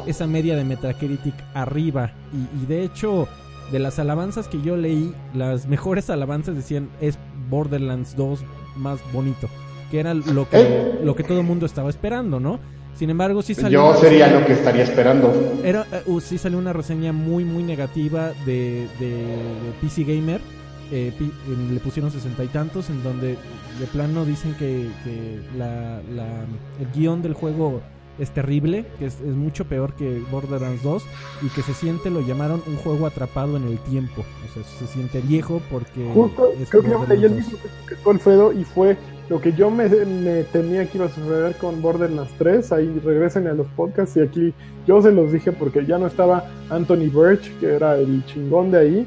[0.07, 2.12] esa media de Metacritic arriba.
[2.33, 3.29] Y, de hecho
[3.72, 7.18] de las alabanzas que yo leí las mejores alabanzas decían es
[7.51, 8.45] Borderlands 2
[8.77, 9.49] más bonito
[9.95, 11.01] que era lo que eh.
[11.05, 12.59] lo que todo el mundo estaba esperando no
[12.97, 15.32] sin embargo sí salió yo sería lo que estaría esperando
[15.62, 19.14] era uh, sí salió una reseña muy muy negativa de, de
[19.80, 20.40] PC Gamer
[20.90, 21.12] eh,
[21.72, 23.38] le pusieron sesenta y tantos, en donde
[23.80, 24.90] de plano dicen que,
[25.57, 26.01] la,
[26.78, 27.80] el guion del juego
[28.18, 31.03] es terrible, que es, mucho peor que Borderlands 2
[31.42, 34.20] y que se siente, lo llamaron un juego atrapado en el tiempo.
[34.20, 36.07] O sea, se siente viejo porque...
[36.68, 38.99] creo que leí el mismo que tú, Alfredo, y fue
[39.29, 42.72] lo que yo me, me, temía que iba a suceder con Borderlands 3.
[42.72, 44.55] Ahí regresen a los podcasts y aquí
[44.87, 48.79] yo se los dije porque ya no estaba Anthony Birch, que era el chingón de
[48.79, 49.07] ahí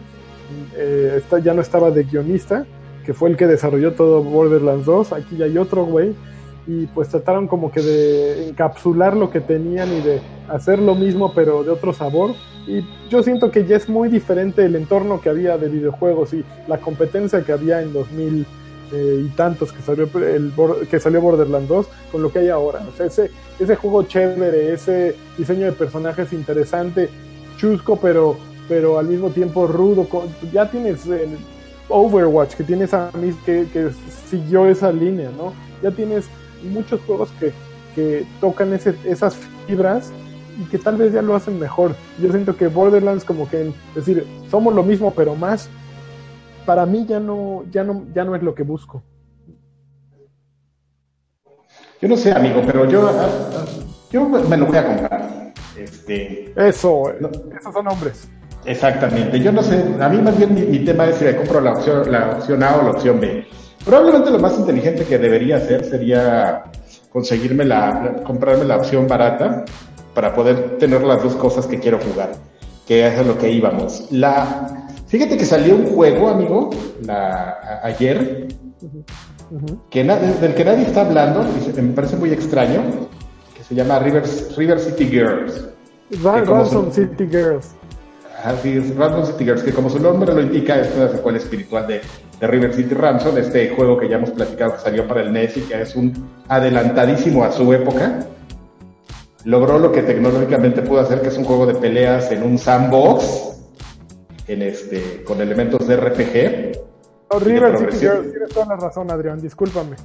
[0.75, 2.65] eh, ya no estaba de guionista,
[3.05, 6.13] que fue el que desarrolló todo Borderlands 2, aquí ya hay otro güey,
[6.65, 11.33] y pues trataron como que de encapsular lo que tenían y de hacer lo mismo
[11.33, 12.31] pero de otro sabor.
[12.67, 16.43] Y yo siento que ya es muy diferente el entorno que había de videojuegos y
[16.67, 18.45] la competencia que había en 2000
[18.93, 20.53] eh, y tantos que salió, el,
[20.89, 22.85] que salió Borderlands 2 con lo que hay ahora.
[22.93, 27.09] O sea, ese, ese juego chévere, ese diseño de personajes interesante,
[27.57, 30.07] chusco pero pero al mismo tiempo rudo.
[30.51, 31.37] Ya tienes el
[31.89, 33.91] Overwatch, que tienes a mí que, que
[34.29, 35.53] siguió esa línea, ¿no?
[35.81, 36.25] Ya tienes
[36.63, 37.53] muchos juegos que,
[37.95, 39.35] que tocan esas
[39.65, 40.11] fibras
[40.59, 41.95] y que tal vez ya lo hacen mejor.
[42.21, 45.69] Yo siento que Borderlands como que decir, somos lo mismo pero más,
[46.67, 49.01] para mí ya no, ya no, ya no es lo que busco.
[52.01, 53.09] Yo no sé, amigo, pero yo,
[54.11, 55.53] yo me lo voy a comprar.
[55.77, 57.13] Este, Eso,
[57.57, 58.27] esos son hombres.
[58.65, 59.39] Exactamente.
[59.39, 62.11] Yo no sé, a mí más bien mi, tema es si me compro la opción,
[62.11, 63.47] la opción A o la opción B.
[63.85, 66.65] Probablemente lo más inteligente que debería hacer sería
[67.13, 69.63] conseguirme la, comprarme la opción barata
[70.13, 72.31] para poder tener las dos cosas que quiero jugar,
[72.85, 74.11] que es a lo que íbamos.
[74.11, 76.69] La, fíjate que salió un juego, amigo,
[77.01, 78.47] la, ayer,
[79.89, 82.83] que del que nadie está hablando, y me parece muy extraño,
[83.55, 84.23] que se llama River,
[84.55, 85.69] River City Girls.
[86.21, 87.75] Ransom City Girls.
[88.43, 91.87] Así es, Ransom City Girls, que como su nombre lo indica, es una secuela espiritual
[91.87, 92.01] de,
[92.39, 95.57] de River City Ransom, este juego que ya hemos platicado que salió para el NES
[95.57, 96.13] y que es un
[96.47, 98.19] adelantadísimo a su época.
[99.43, 103.56] Logró lo que tecnológicamente pudo hacer, que es un juego de peleas en un sandbox,
[104.47, 106.79] en este, con elementos de RPG.
[107.29, 109.97] Oh, River Girls, tienes toda la razón, Adrián, discúlpame.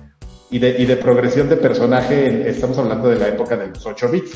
[0.51, 4.09] Y de, y de progresión de personaje, estamos hablando de la época de los 8
[4.11, 4.33] bits.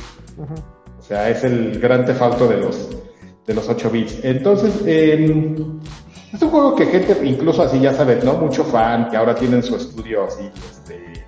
[0.98, 2.88] O sea, es el gran tefalto de los,
[3.46, 4.24] de los 8 bits.
[4.24, 5.54] Entonces, eh,
[6.32, 8.34] es un juego que gente, incluso así ya sabes, ¿no?
[8.34, 11.26] Mucho fan, que ahora tienen su estudio así, este,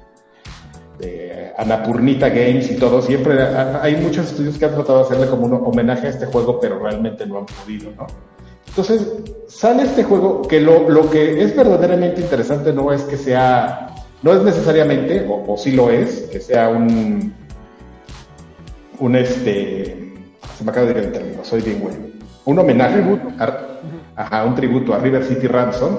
[0.99, 3.03] de Anapurnita Games y todo.
[3.03, 6.59] Siempre hay muchos estudios que han tratado de hacerle como un homenaje a este juego,
[6.61, 8.07] pero realmente no han podido, ¿no?
[8.69, 9.07] Entonces,
[9.49, 14.33] sale este juego que lo, lo que es verdaderamente interesante no es que sea, no
[14.33, 17.33] es necesariamente, o, o sí lo es, que sea un,
[19.01, 20.15] un este,
[20.57, 21.95] se me acaba de ir el término, soy bien güey,
[22.45, 23.03] un homenaje,
[23.39, 23.81] a,
[24.17, 25.97] ajá, un tributo a River City Ransom,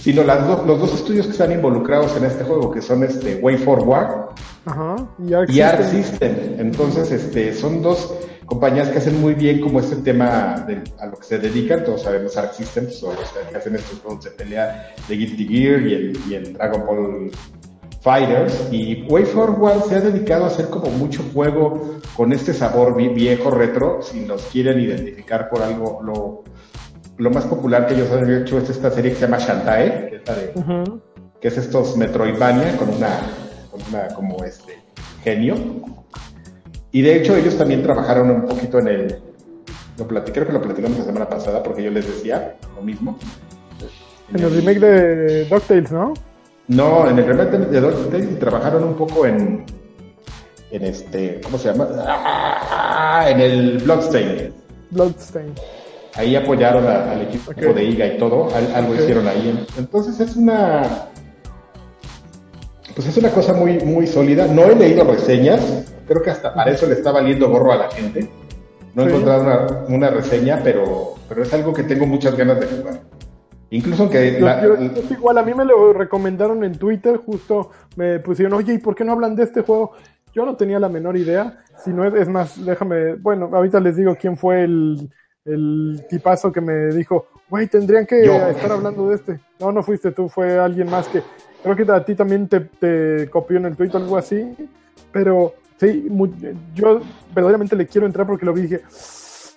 [0.00, 3.36] sino las do, los dos estudios que están involucrados en este juego, que son este
[3.36, 4.34] Way Forward
[4.66, 4.96] Ajá,
[5.26, 5.68] y, Arc, y System.
[5.68, 6.36] Arc System.
[6.58, 8.14] Entonces, este, son dos
[8.54, 12.02] compañías que hacen muy bien como este tema de, a lo que se dedican, todos
[12.02, 15.94] sabemos Arc System, son los que hacen estos juegos de pelea de Guilty Gear y
[15.94, 17.30] el, y el Dragon Ball
[18.00, 22.94] Fighters y Way Forward se ha dedicado a hacer como mucho juego con este sabor
[22.96, 26.44] viejo retro, si nos quieren identificar por algo, lo,
[27.16, 30.16] lo más popular que ellos han hecho es esta serie que se llama Shantae, que
[30.16, 31.00] es, de, uh -huh.
[31.40, 33.18] que es estos Metroidvania con una,
[33.68, 34.78] con una como este
[35.24, 35.56] genio.
[36.94, 39.18] Y de hecho ellos también trabajaron un poquito en el,
[39.98, 43.18] lo platicé, creo que lo platicamos la semana pasada porque yo les decía lo mismo.
[44.30, 46.14] En, en el, el remake de DuckTales, ¿no?
[46.68, 49.64] No, en el remake de DuckTales trabajaron un poco en,
[50.70, 51.88] en este, ¿cómo se llama?
[52.06, 54.52] Ah, en el Bloodstain.
[54.92, 55.52] Bloodstain.
[56.14, 57.72] Ahí apoyaron a, al equipo okay.
[57.72, 59.02] de IGA y todo, algo okay.
[59.02, 59.66] hicieron ahí.
[59.76, 61.08] Entonces es una,
[62.94, 64.46] pues es una cosa muy, muy sólida.
[64.46, 67.90] No he leído reseñas, creo que hasta para eso le está valiendo gorro a la
[67.90, 68.28] gente.
[68.94, 69.10] No he sí.
[69.10, 73.00] encontrado una, una, reseña, pero, pero es algo que tengo muchas ganas de jugar.
[73.70, 74.38] Incluso que...
[74.38, 78.52] Yo, la, yo, es igual, a mí me lo recomendaron en Twitter, justo me pusieron,
[78.52, 79.92] oye, ¿y por qué no hablan de este juego?
[80.32, 83.96] Yo no tenía la menor idea, si no es, es más, déjame, bueno, ahorita les
[83.96, 85.10] digo quién fue el,
[85.44, 88.34] el tipazo que me dijo, güey, tendrían que yo.
[88.48, 89.40] estar hablando de este.
[89.58, 91.22] No, no fuiste tú, fue alguien más que
[91.64, 94.54] creo que a ti también te, te copió en el tweet o algo así,
[95.10, 96.32] pero sí, muy,
[96.74, 97.00] yo
[97.34, 98.82] verdaderamente le quiero entrar porque lo vi y dije,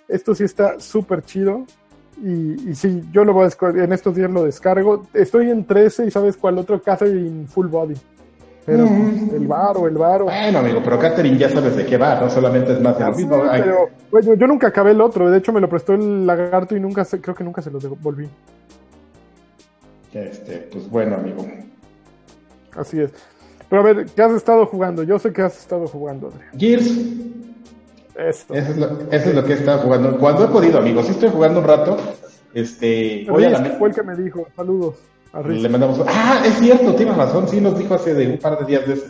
[0.08, 1.64] esto sí está súper chido.
[2.22, 5.06] Y, y, sí, yo lo voy a en estos días lo descargo.
[5.14, 7.94] Estoy en 13 y sabes cuál otro Catherine Full Body.
[8.68, 9.30] Pero mm.
[9.34, 10.24] el varo, el varo.
[10.26, 13.14] Bueno, amigo, pero Catherine ya sabes de qué va, no solamente es más de lo
[13.14, 13.42] mismo.
[13.50, 16.80] Pero bueno, yo nunca acabé el otro, de hecho me lo prestó el lagarto y
[16.80, 18.28] nunca creo que nunca se lo devolví.
[20.12, 21.46] Este, pues bueno, amigo.
[22.76, 23.10] Así es.
[23.68, 25.02] Pero a ver, ¿qué has estado jugando?
[25.02, 26.50] Yo sé que has estado jugando, Adrián.
[26.58, 26.90] Gears.
[28.16, 28.54] Esto.
[28.54, 30.18] Eso es, lo, eso es lo que he estado jugando.
[30.18, 31.06] Cuando he podido, amigos.
[31.06, 31.96] Sí estoy jugando un rato.
[32.54, 33.64] Este, voy a la...
[33.78, 34.48] fue el que me dijo.
[34.56, 34.96] Saludos.
[35.46, 36.00] Le mandamos.
[36.08, 37.48] Ah, es cierto, tienes razón.
[37.48, 39.06] Sí, nos dijo hace de un par de días de ese,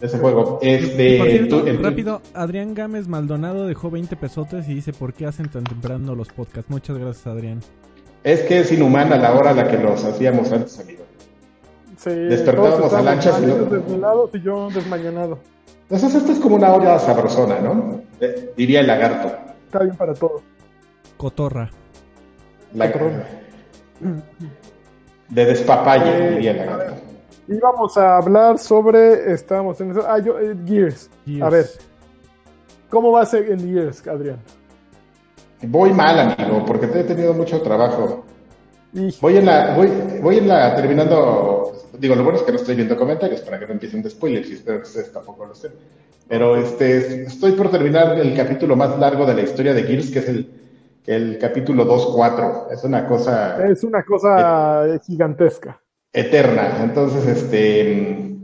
[0.00, 0.58] de ese juego.
[0.60, 5.48] Este, cierto, tú, rápido, Adrián Gámez Maldonado dejó 20 pesotes y dice: ¿Por qué hacen
[5.48, 6.68] tan temprano los podcasts?
[6.68, 7.60] Muchas gracias, Adrián.
[8.24, 11.03] Es que es inhumana la hora a la que los hacíamos antes, amigo.
[12.04, 13.64] Sí, Despertábamos a lanchas y, lo...
[13.64, 15.38] desvelados y yo desmañanado.
[15.84, 18.02] Entonces, esto es como una hora sabrosona, ¿no?
[18.20, 19.34] Eh, diría el lagarto.
[19.64, 20.42] Está bien para todo.
[21.16, 21.70] Cotorra.
[22.74, 23.26] La Cotorra.
[25.30, 26.94] De despapalle, eh, diría el lagarto.
[27.48, 29.32] Íbamos a hablar sobre.
[29.32, 30.04] Estábamos en eso.
[30.06, 31.10] Ah, yo, eh, Gears.
[31.24, 31.42] Gears.
[31.42, 31.66] A ver.
[32.90, 34.40] ¿Cómo va a ser el Gears, Adrián?
[35.62, 38.24] Voy mal, amigo, porque te he tenido mucho trabajo.
[39.20, 39.90] Voy en la, voy,
[40.22, 41.53] voy en la, terminando,
[41.98, 44.48] digo, lo bueno es que no estoy viendo comentarios para que no empiecen de spoilers
[44.50, 45.72] y espero que ustedes tampoco lo estén.
[46.28, 50.18] Pero este, estoy por terminar el capítulo más largo de la historia de Gears, que
[50.20, 50.50] es el,
[51.06, 52.72] el capítulo 2-4.
[52.72, 53.66] Es una cosa...
[53.66, 55.80] Es una cosa et gigantesca.
[56.12, 56.78] Eterna.
[56.82, 58.36] Entonces, este,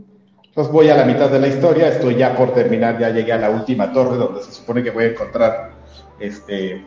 [0.53, 3.37] pues voy a la mitad de la historia, estoy ya por terminar, ya llegué a
[3.37, 5.71] la última torre donde se supone que voy a encontrar,
[6.19, 6.85] este,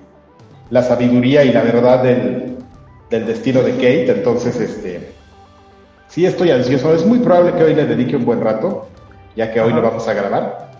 [0.70, 2.56] la sabiduría y la verdad del,
[3.10, 5.13] del destino de Kate, entonces este
[6.14, 8.86] sí estoy ansioso, es muy probable que hoy le dedique un buen rato,
[9.34, 10.70] ya que hoy no vamos a grabar.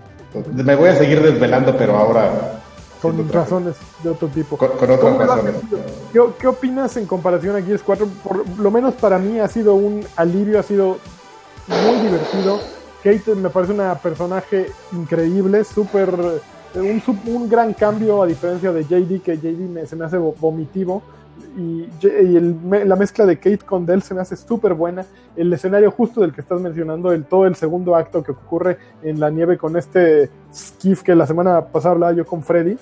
[0.52, 2.60] Me voy a seguir desvelando, pero ahora
[3.02, 4.56] con razones de otro tipo.
[4.56, 5.54] Con, con otras razones.
[6.12, 8.08] ¿Qué, ¿Qué, opinas en comparación a Gears 4?
[8.22, 10.98] Por lo menos para mí ha sido un alivio, ha sido
[11.66, 12.60] muy divertido.
[13.02, 16.08] Kate me parece una personaje increíble, súper
[16.76, 21.02] un, un gran cambio a diferencia de JD, que JD se me hace vomitivo.
[21.56, 21.88] Y,
[22.84, 25.04] la mezcla de Kate con Dell se me hace súper buena.
[25.36, 29.20] El escenario justo del que estás mencionando, el, todo el segundo acto que ocurre en
[29.20, 32.76] la nieve con este skiff que la semana pasada hablaba yo con Freddy.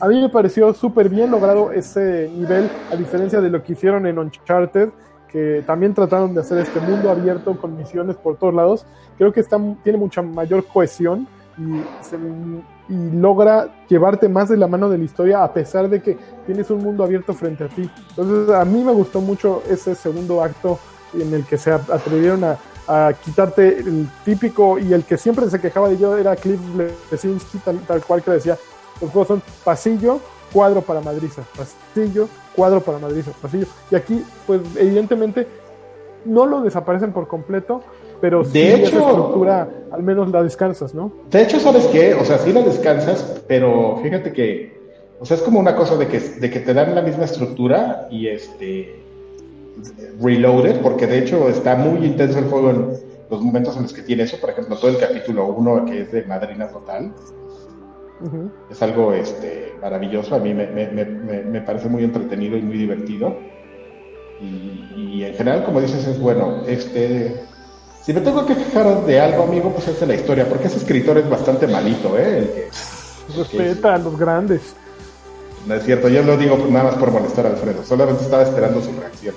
[0.00, 4.06] A mí me pareció súper bien logrado ese nivel, a diferencia de lo que hicieron
[4.06, 4.90] en Uncharted,
[5.28, 8.86] que también trataron de hacer este mundo abierto con misiones por todos lados.
[9.18, 12.18] Creo que está, tiene mucha mayor cohesión y se,
[12.88, 16.70] y logra llevarte más de la mano de la historia a pesar de que tienes
[16.70, 17.88] un mundo abierto frente a ti.
[18.10, 20.78] Entonces a mí me gustó mucho ese segundo acto
[21.14, 22.58] en el que se atrevieron a,
[23.24, 26.60] quitarte el típico y el que siempre se quejaba de yo era Cliff
[27.10, 28.58] Lesinski, tal, tal cual que decía,
[29.00, 30.20] los juegos son pasillo,
[30.52, 33.66] cuadro para madriza, pasillo, cuadro para madriza, pasillo.
[33.90, 35.48] Y aquí, pues evidentemente,
[36.26, 37.82] no lo desaparecen por completo,
[38.24, 41.12] pero de hecho, esa estructura al menos la descansas, ¿no?
[41.30, 42.14] De hecho, ¿sabes qué?
[42.14, 44.80] O sea, sí la descansas, pero fíjate que,
[45.20, 48.08] o sea, es como una cosa de que, de que te dan la misma estructura
[48.10, 48.98] y este
[50.22, 52.88] reloaded, porque de hecho está muy intenso el juego en
[53.28, 56.10] los momentos en los que tiene eso, por ejemplo, todo el capítulo 1 que es
[56.10, 57.12] de Madrina Total.
[58.70, 62.78] Es algo este, maravilloso, a mí me, me, me, me, parece muy entretenido y muy
[62.78, 63.36] divertido.
[64.40, 66.62] Y, y, en general, como dices, es bueno.
[66.66, 67.44] Este,
[68.04, 70.76] si me tengo que quejar de algo, amigo, pues es de la historia, porque ese
[70.76, 72.38] escritor es bastante malito, ¿eh?
[72.38, 72.70] El que,
[73.36, 74.60] Respeta a los grandes.
[75.66, 78.82] No es cierto, yo lo digo nada más por molestar a Alfredo, solamente estaba esperando
[78.82, 79.34] su reacción.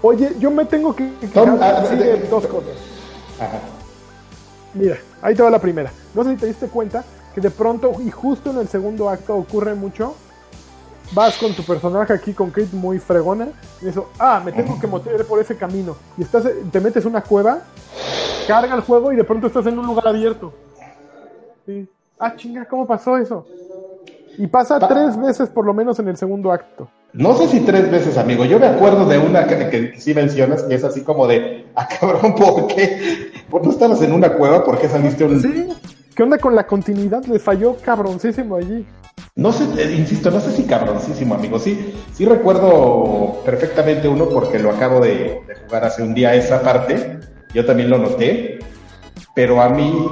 [0.00, 2.76] Oye, yo me tengo que quejar ah, de, dos cosas.
[3.40, 3.58] Ajá.
[4.74, 5.92] Mira, ahí te va la primera.
[6.14, 9.36] No sé si te diste cuenta que de pronto y justo en el segundo acto
[9.36, 10.14] ocurre mucho
[11.14, 13.48] vas con tu personaje aquí con Kate muy fregona
[13.80, 17.22] y eso, ah, me tengo que meter por ese camino y estás, te metes una
[17.22, 17.60] cueva,
[18.46, 20.52] carga el juego y de pronto estás en un lugar abierto.
[22.18, 23.46] Ah, chinga, ¿cómo pasó eso?
[24.38, 26.88] Y pasa tres veces por lo menos en el segundo acto.
[27.12, 28.46] No sé si tres veces, amigo.
[28.46, 31.86] Yo me acuerdo de una que, que sí mencionas, que es así como de, ah,
[31.86, 33.30] cabrón, ¿por qué?
[33.50, 34.64] ¿Por no estabas en una cueva?
[34.64, 35.42] ¿Por qué saliste un...?
[35.42, 35.68] Sí,
[36.14, 37.22] ¿qué onda con la continuidad?
[37.26, 38.86] Le falló cabroncísimo allí.
[39.34, 41.58] No sé, eh, insisto, no sé si cabroncísimo, amigo.
[41.58, 47.18] Sí, sí recuerdo perfectamente uno porque lo acabo de, jugar hace un día esa parte.
[47.54, 48.58] Yo también lo noté.
[49.34, 50.10] Pero a mí,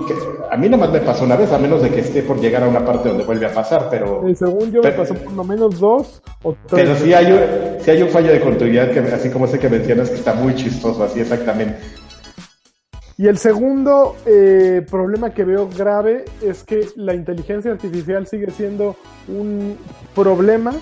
[0.50, 2.62] a mí nada más me pasó una vez, a menos de que esté por llegar
[2.62, 4.22] a una parte donde vuelve a pasar, pero...
[4.34, 6.86] según yo me pasó por lo menos dos o tres.
[6.86, 7.40] Pero sí hay, un,
[7.82, 10.54] sí hay un fallo de continuidad, que, así como ese que mencionas, que está muy
[10.54, 11.76] chistoso, así exactamente.
[13.20, 18.96] Y el segundo eh, problema que veo grave es que la inteligencia artificial sigue siendo
[19.28, 19.76] un
[20.14, 20.72] problema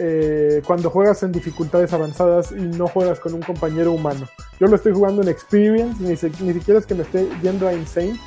[0.00, 4.26] eh, cuando juegas en dificultades avanzadas y no juegas con un compañero humano.
[4.58, 8.18] Yo lo estoy jugando en Experience, ni, siquiera es que me esté yendo a Insane.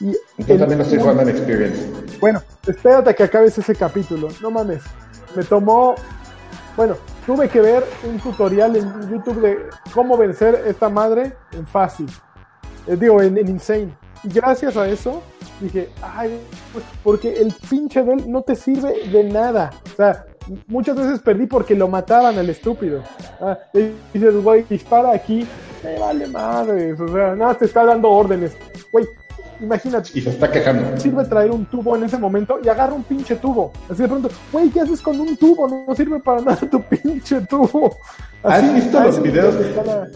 [0.00, 1.88] Y Yo también lo estoy jugando en Experience.
[2.20, 4.30] Bueno, espérate a que acabes ese capítulo.
[4.42, 4.82] No mames.
[5.36, 5.94] Me tomó.
[6.76, 9.58] Bueno, tuve que ver un tutorial en YouTube de
[9.94, 12.08] cómo vencer esta madre en fácil.
[12.86, 13.96] Eh, digo, en, Insane.
[14.22, 15.22] Y gracias a eso
[15.60, 16.38] dije, ay,
[16.72, 19.70] pues porque el pinche de él no te sirve de nada.
[19.92, 20.26] O sea,
[20.66, 23.02] muchas veces perdí porque lo mataban al estúpido.
[23.40, 23.58] Ah,
[24.12, 25.46] dices, güey, dispara aquí,
[25.82, 27.00] me vale madres.
[27.00, 28.56] O sea, nada, te está dando órdenes.
[28.92, 29.06] Güey,
[29.60, 30.10] imagínate.
[30.14, 30.98] Y se está quejando.
[30.98, 33.72] Sirve traer un tubo en ese momento y agarra un pinche tubo.
[33.88, 35.68] Así de pronto, güey, ¿qué haces con un tubo?
[35.68, 37.96] No, sirve para nada tu pinche tubo.
[38.42, 39.54] ¿Has visto los videos?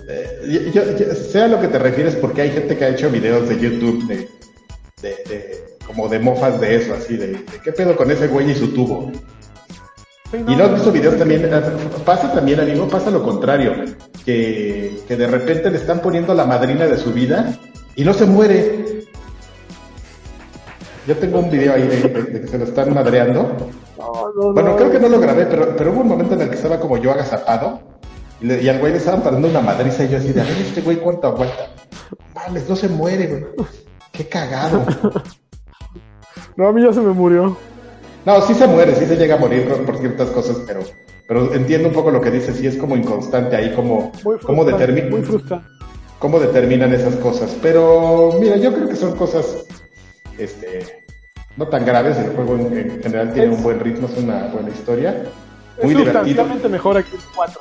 [0.09, 3.61] Eh, sé a lo que te refieres porque hay gente que ha hecho videos de
[3.61, 4.07] YouTube
[5.03, 8.69] de, como de mofas de eso, así de, qué pedo con ese güey y su
[8.69, 9.13] tubo.
[10.33, 11.63] y no has visto videos también, eh,
[12.05, 13.75] pasa también, amigo, pasa lo contrario,
[14.25, 17.55] que, que de repente le están poniendo la madrina de su vida
[17.95, 19.04] y no se muere.
[21.07, 23.55] Yo tengo un video ahí de, que se lo están madreando.
[24.53, 26.81] bueno, creo que no lo grabé, pero, pero hubo un momento en el que estaba
[26.81, 27.81] como yo agazapado
[28.41, 30.81] y, al güey le estaban parando una madriza y yo así de, a ver, este
[30.81, 31.71] güey cuánto aguanta.
[32.35, 33.45] Vale, no se muere, güey.
[34.13, 34.85] Qué cagado.
[36.57, 37.57] No, a mí ya se me murió.
[38.25, 40.81] No, sí se muere, sí se llega a morir por, ciertas cosas, pero,
[41.27, 44.65] pero entiendo un poco lo que dices, sí es como inconstante ahí, como, muy cómo
[46.39, 47.57] determinan esas cosas.
[47.61, 49.64] Pero mira, yo creo que son cosas
[50.39, 51.05] este,
[51.57, 55.25] no tan graves, el juego en, general tiene un buen ritmo, es una buena historia.
[55.83, 57.61] Muy es sustancialmente mejor aquí el 4.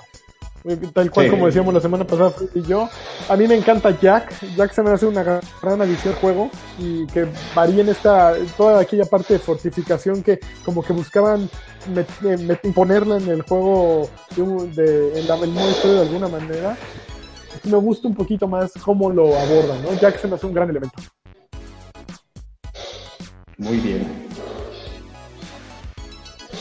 [0.94, 2.90] Tal cual como decíamos la semana pasada y yo.
[3.28, 4.34] A mí me encanta Jack.
[4.56, 6.50] Jack se me hace una gran adición al juego
[6.80, 11.50] y que varía en esta, toda aquella parte de fortificación que como que buscaban
[12.64, 16.78] imponerla en el juego de, en la, el modo historia de alguna manera.
[17.66, 19.94] Me gusta un poquito más cómo lo abordan, ¿no?
[20.00, 20.98] Jack se me hace un gran elemento.
[23.64, 24.06] Muy bien.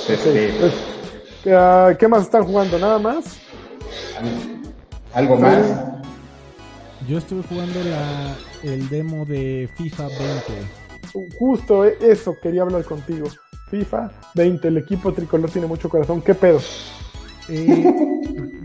[0.08, 2.78] Este, pues, ¿Qué más están jugando?
[2.78, 3.38] ¿Nada más?
[5.12, 5.66] ¿Algo más?
[7.08, 11.36] Yo estuve jugando la, el demo de FIFA 20.
[11.38, 13.26] Justo e, eso quería hablar contigo.
[13.68, 16.22] FIFA 20, el equipo tricolor tiene mucho corazón.
[16.22, 16.60] ¿Qué pedo?
[17.48, 18.11] Eh,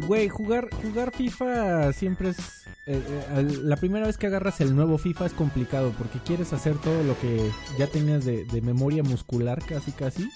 [0.07, 2.39] güey, jugar, jugar FIFA siempre es.
[2.87, 6.77] Eh, eh, la primera vez que agarras el nuevo FIFA es complicado porque quieres hacer
[6.77, 10.29] todo lo que ya tenías de, memoria muscular, casi, casi.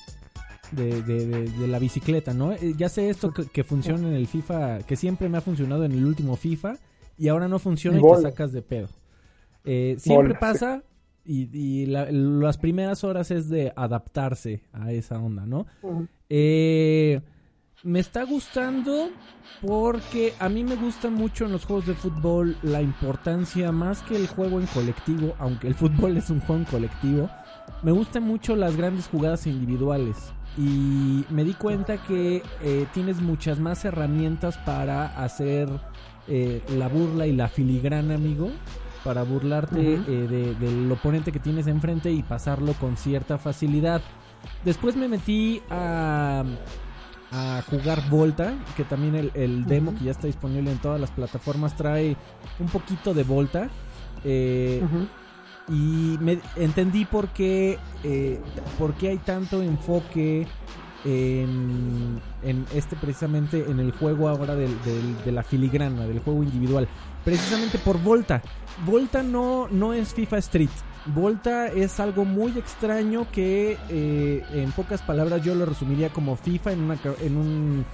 [0.72, 2.55] De, de, la bicicleta, ¿no?
[2.55, 6.05] ya sé esto que, funciona en el FIFA, que siempre me ha funcionado en el
[6.05, 6.78] último FIFA
[7.17, 8.88] y ahora no funciona y, te sacas de pedo.
[9.97, 10.82] siempre pasa
[11.26, 15.65] y, las primeras horas es de adaptarse a esa onda, ¿no?
[16.30, 17.19] eh,
[17.84, 19.09] me está gustando
[19.61, 24.15] porque a mí me gusta mucho en los juegos de fútbol la importancia más que
[24.15, 27.29] el juego en colectivo, aunque el fútbol es un juego en colectivo.
[27.84, 33.59] Me gustan mucho las grandes jugadas individuales y me di cuenta que eh, tienes muchas
[33.59, 35.69] más herramientas para hacer
[36.27, 38.51] eh, la burla y la filigrana, amigo,
[39.03, 44.01] para burlarte eh, del oponente que tienes enfrente y pasarlo con cierta facilidad.
[44.65, 46.43] Después me metí a
[47.32, 51.75] a jugar Volta, que también el, demo que ya está disponible en todas las plataformas
[51.75, 52.15] trae
[52.59, 53.69] un poquito de Volta.
[54.23, 54.82] Eh,
[55.69, 58.41] y me entendí por qué, eh,
[58.77, 60.45] por qué hay tanto enfoque
[61.05, 64.75] en, en, este precisamente en el juego ahora del,
[65.23, 66.88] de la filigrana, del juego individual.
[67.24, 68.41] Precisamente por Volta.
[68.86, 70.69] Volta no, no es FIFA Street.
[71.05, 76.74] Volta es algo muy extraño que eh, en pocas palabras yo lo resumiría como FIFA
[76.74, 77.86] en una, en un,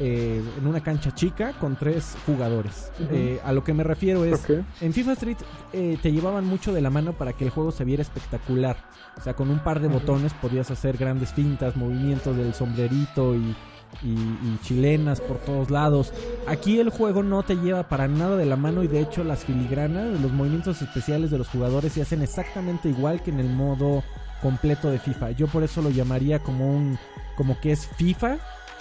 [0.00, 2.90] eh, en una cancha chica con tres jugadores.
[3.10, 4.44] Eh, a lo que me refiero es,
[4.80, 5.38] en FIFA Street
[5.70, 8.76] te llevaban mucho de la mano para que el juego se viera espectacular.
[9.16, 13.54] O sea, con un par de botones podías hacer grandes fintas, movimientos del sombrerito y
[14.02, 16.12] y, chilenas por todos lados.
[16.46, 19.44] Aquí el juego no te lleva para nada de la mano y de hecho las
[19.44, 24.02] filigranas, los movimientos especiales de los jugadores se hacen exactamente igual que en el modo
[24.42, 25.32] completo de FIFA.
[25.32, 26.98] Yo por eso lo llamaría como un
[27.36, 28.38] como que es FIFA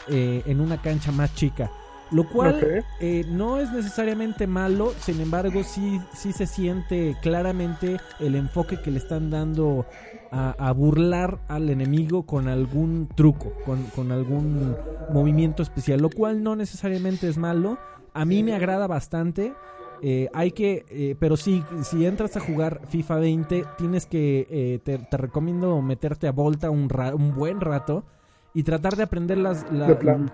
[0.09, 1.71] eh, en una cancha más chica.
[2.11, 8.33] Lo cual eh, no es necesariamente malo, sin embargo sí, sí se siente claramente el
[8.33, 9.85] enfoque que le están dando
[10.31, 14.75] a, burlar al enemigo con algún truco, con, algún
[15.11, 17.77] movimiento especial, lo cual no necesariamente es malo.
[18.13, 19.53] A mí me agrada bastante.
[20.01, 24.79] Eh, hay que, eh, pero sí, si entras a jugar FIFA 20, tienes que, eh,
[24.83, 28.05] te, recomiendo meterte a Volta un, un buen rato
[28.53, 29.65] y tratar de aprender las,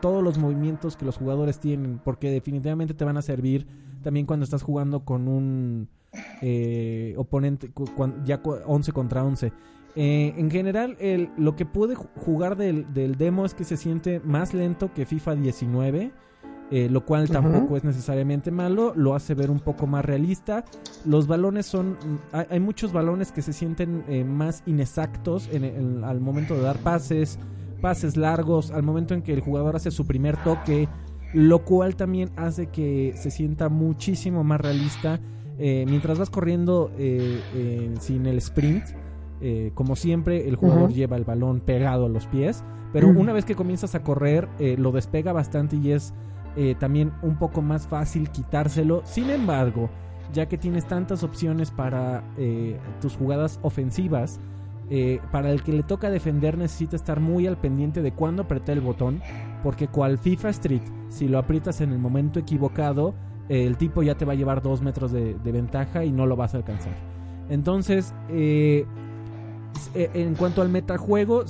[0.02, 3.66] todos los movimientos que los jugadores tienen, porque definitivamente te van a servir
[4.04, 5.89] también cuando estás jugando con un
[7.18, 7.72] oponente
[8.24, 9.52] ya 11 contra 11.
[9.96, 12.86] Eh, en general, el, lo que pude jugar del,
[13.18, 16.12] demo es que se siente más lento que FIFA 19.
[16.72, 20.66] Eh, lo cual tampoco es necesariamente malo, lo hace ver un poco más realista.
[21.06, 21.96] Los balones son,
[22.32, 27.38] hay, muchos balones que se sienten eh, más inexactos en, al momento de dar pases,
[27.82, 30.89] pases largos, al momento en que el jugador hace su primer toque,
[31.36, 35.20] lo cual también hace que se sienta muchísimo más realista
[35.58, 38.84] mientras vas corriendo sin el sprint
[39.41, 42.63] eh, como siempre, el jugador lleva el balón pegado a los pies,
[42.93, 46.13] pero una vez que comienzas a correr, eh, lo despega bastante y es
[46.55, 49.01] eh, también un poco más fácil quitárselo.
[49.03, 49.89] Sin embargo,
[50.33, 52.23] ya que tienes tantas opciones para
[53.01, 54.39] tus jugadas ofensivas,
[55.31, 58.81] para el que le toca defender necesita estar muy al pendiente de cuándo apretar el
[58.81, 59.21] botón,
[59.63, 63.13] porque cual FIFA Street, si lo aprietas en el momento equivocado,
[63.49, 66.36] el tipo ya te va a llevar dos metros de, de ventaja y no lo
[66.36, 67.15] vas a alcanzar.
[67.49, 68.86] Entonces, eh, eh,
[69.93, 71.45] en cuanto al metajuego,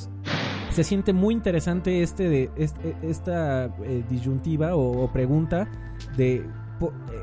[0.75, 5.69] se siente muy interesante este de este, esta eh, disyuntiva o, pregunta
[6.17, 6.45] de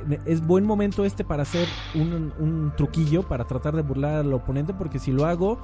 [0.09, 4.72] eh, es buen momento este para hacer un, truquillo para tratar de burlar al oponente
[4.72, 5.59] porque si lo hago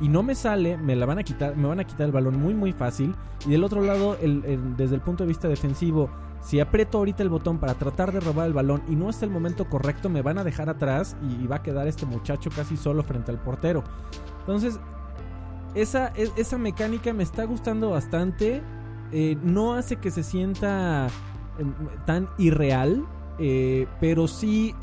[0.00, 2.40] y no me sale me la van a quitar me van a quitar el balón
[2.40, 3.14] muy muy fácil.
[3.46, 4.16] Y del otro lado
[4.78, 6.08] desde el punto de vista defensivo
[6.40, 9.28] si aprieto ahorita el botón para tratar de robar el balón y no es el
[9.28, 13.02] momento correcto me van a dejar atrás y va a quedar este muchacho casi solo
[13.02, 13.84] frente al portero
[14.46, 14.78] entonces,
[15.74, 18.62] esa, e, esa mecánica me está gustando bastante.
[19.10, 21.08] Eh, no hace que se sienta
[21.58, 21.72] em,
[22.04, 23.04] tan irreal,
[23.38, 24.74] eh, pero sí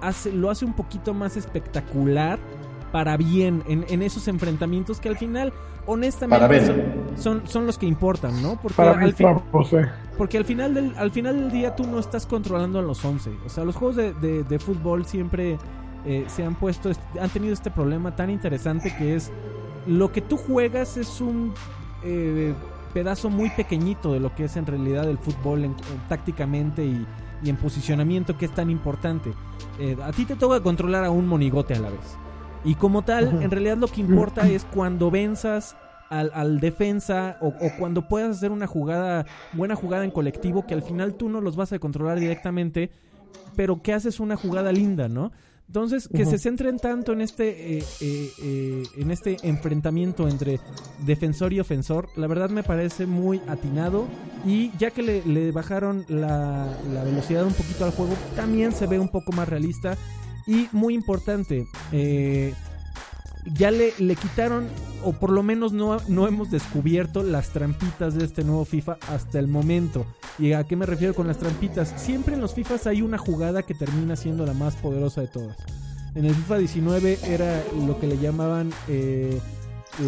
[0.00, 2.38] hace, lo hace un poquito más espectacular
[2.92, 5.52] para bien en, esos enfrentamientos que al final,
[5.86, 8.60] honestamente, son, son, los que importan, ¿no?
[8.60, 9.14] Porque, al,
[10.18, 13.30] porque al, final del, al final del día tú no estás controlando a los 11.
[13.46, 15.56] O sea, los juegos de, de fútbol siempre
[16.04, 16.90] eh, se han puesto,
[17.20, 19.30] han tenido este problema tan interesante que es
[19.86, 21.52] lo que tú juegas es un
[22.02, 22.54] eh,
[22.94, 25.76] pedazo muy pequeñito de lo que es en realidad el fútbol en,
[26.08, 27.06] tácticamente y,
[27.44, 29.32] en posicionamiento que es tan importante.
[29.78, 32.18] Eh, a ti te toca controlar a un monigote a la vez.
[32.64, 35.74] Y como tal, en realidad lo que importa es cuando venzas
[36.10, 39.24] al, defensa o, o, cuando puedas hacer una jugada,
[39.54, 42.90] buena jugada en colectivo, que al final tú no los vas a controlar directamente,
[43.56, 45.32] pero que haces una jugada linda, ¿no?
[45.70, 50.58] Entonces, que se centren tanto en este, eh, eh, eh, en este enfrentamiento entre
[51.06, 54.08] defensor y ofensor, la verdad me parece muy atinado.
[54.44, 58.98] Y ya que le, bajaron la, la, velocidad un poquito al juego, también se ve
[58.98, 59.96] un poco más realista.
[60.44, 61.64] Y muy importante,
[63.54, 64.66] ya le, le quitaron,
[65.04, 69.38] o por lo menos no, no hemos descubierto las trampitas de este nuevo FIFA hasta
[69.38, 70.04] el momento.
[70.38, 71.92] ¿Y a qué me refiero con las trampitas?
[71.96, 75.56] Siempre en los FIFAs hay una jugada que termina siendo la más poderosa de todas.
[76.14, 79.38] En el FIFA 19 era lo que le llamaban eh,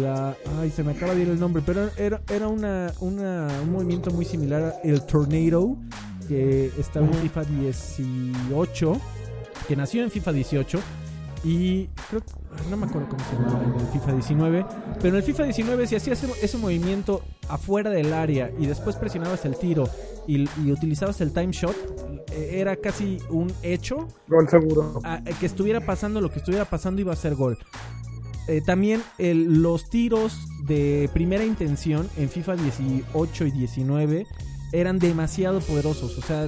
[0.01, 0.35] la...
[0.59, 4.11] Ay, se me acaba de ir el nombre, pero era, era una, una, un movimiento
[4.11, 5.77] muy similar al Tornado,
[6.27, 9.01] que estaba en FIFA 18,
[9.67, 10.79] que nació en FIFA 18
[11.43, 12.21] y creo
[12.69, 14.65] no me acuerdo cómo se llamaba en el FIFA 19,
[15.01, 19.43] pero en el FIFA 19 si hacías ese, movimiento afuera del área y después presionabas
[19.45, 19.89] el tiro
[20.27, 21.75] y, utilizabas el time shot,
[22.31, 24.07] e, era casi un hecho.
[24.27, 25.01] Gol seguro.
[25.39, 27.57] que estuviera pasando lo que estuviera pasando iba a ser gol.
[28.47, 34.27] Eh, también los tiros de primera intención en FIFA 18 y 19
[34.73, 36.17] eran demasiado poderosos.
[36.17, 36.45] O sea,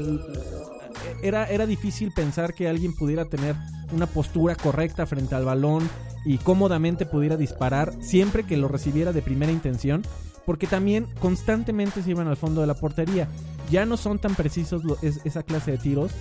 [1.21, 3.55] era, era difícil pensar que alguien pudiera tener
[3.91, 5.87] una postura correcta frente al balón
[6.25, 10.03] y cómodamente pudiera disparar siempre que lo recibiera de primera intención,
[10.45, 13.27] porque también constantemente se iban al fondo de la portería.
[13.69, 16.11] Ya no son tan precisos esa clase de tiros.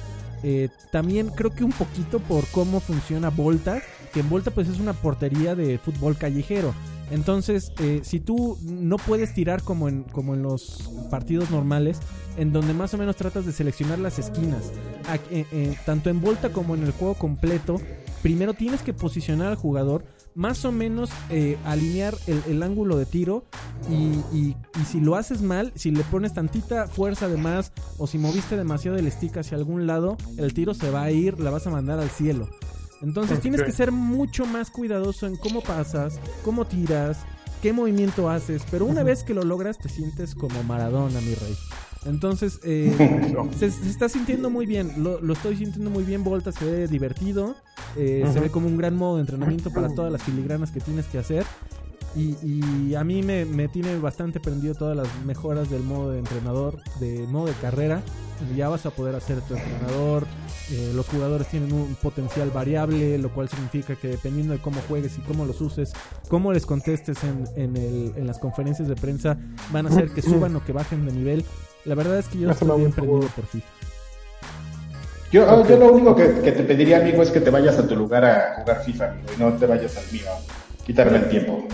[0.42, 3.80] Eh, también creo que un poquito por cómo funciona Volta,
[4.12, 6.74] que en Volta pues es una portería de fútbol callejero.
[7.10, 11.98] Entonces, eh, si tú no puedes tirar como en, como en los partidos normales,
[12.36, 14.72] en donde más o menos tratas de seleccionar las esquinas,
[15.30, 17.80] eh, eh, tanto en Volta como en el juego completo,
[18.22, 21.10] primero tienes que posicionar al jugador, más o menos
[21.64, 23.44] alinear el, ángulo de tiro
[23.88, 24.56] y, y,
[24.90, 28.96] si lo haces mal, si le pones tantita fuerza de más o si moviste demasiado
[28.96, 32.00] el stick hacia algún lado, el tiro se va a ir, la vas a mandar
[32.00, 32.48] al cielo.
[33.04, 37.18] Entonces tienes que ser mucho más cuidadoso en cómo pasas, cómo tiras,
[37.62, 38.62] qué movimiento haces.
[38.70, 41.56] Pero una vez que lo logras, te sientes como Maradona, mi rey.
[42.06, 42.92] Entonces, eh,
[43.58, 45.02] se, está sintiendo muy bien.
[45.02, 46.24] Lo, estoy sintiendo muy bien.
[46.24, 47.54] Volta se ve divertido.
[47.96, 51.06] Eh, se ve como un gran modo de entrenamiento para todas las filigranas que tienes
[51.06, 51.44] que hacer.
[52.16, 56.78] Y, a mí me, me, tiene bastante prendido todas las mejoras del modo de entrenador,
[57.00, 58.02] de modo de carrera.
[58.56, 60.24] Ya vas a poder hacer tu entrenador.
[60.70, 65.18] Eh, los jugadores tienen un potencial variable, lo cual significa que dependiendo de cómo juegues
[65.18, 65.92] y cómo los uses,
[66.28, 69.36] cómo les contestes en, en, el, en las conferencias de prensa,
[69.72, 71.44] van a hacer que suban o que bajen de nivel.
[71.84, 73.66] La verdad es que yo estoy bien prendido por FIFA.
[75.32, 77.88] Yo, ah, yo lo único que, que, te pediría, amigo, es que te vayas a
[77.88, 80.30] tu lugar a jugar FIFA, amigo, y no te vayas al mío
[80.84, 81.66] quitarme el tiempo.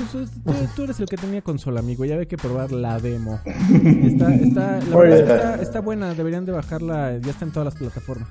[0.44, 2.04] Pues, tú, eres el que tenía consola, amigo.
[2.04, 3.40] Ya hay que probar la demo.
[3.44, 6.14] Está, está, la verdad está, buena.
[6.14, 7.18] Deberían de bajarla.
[7.18, 8.28] Ya está en todas las plataformas.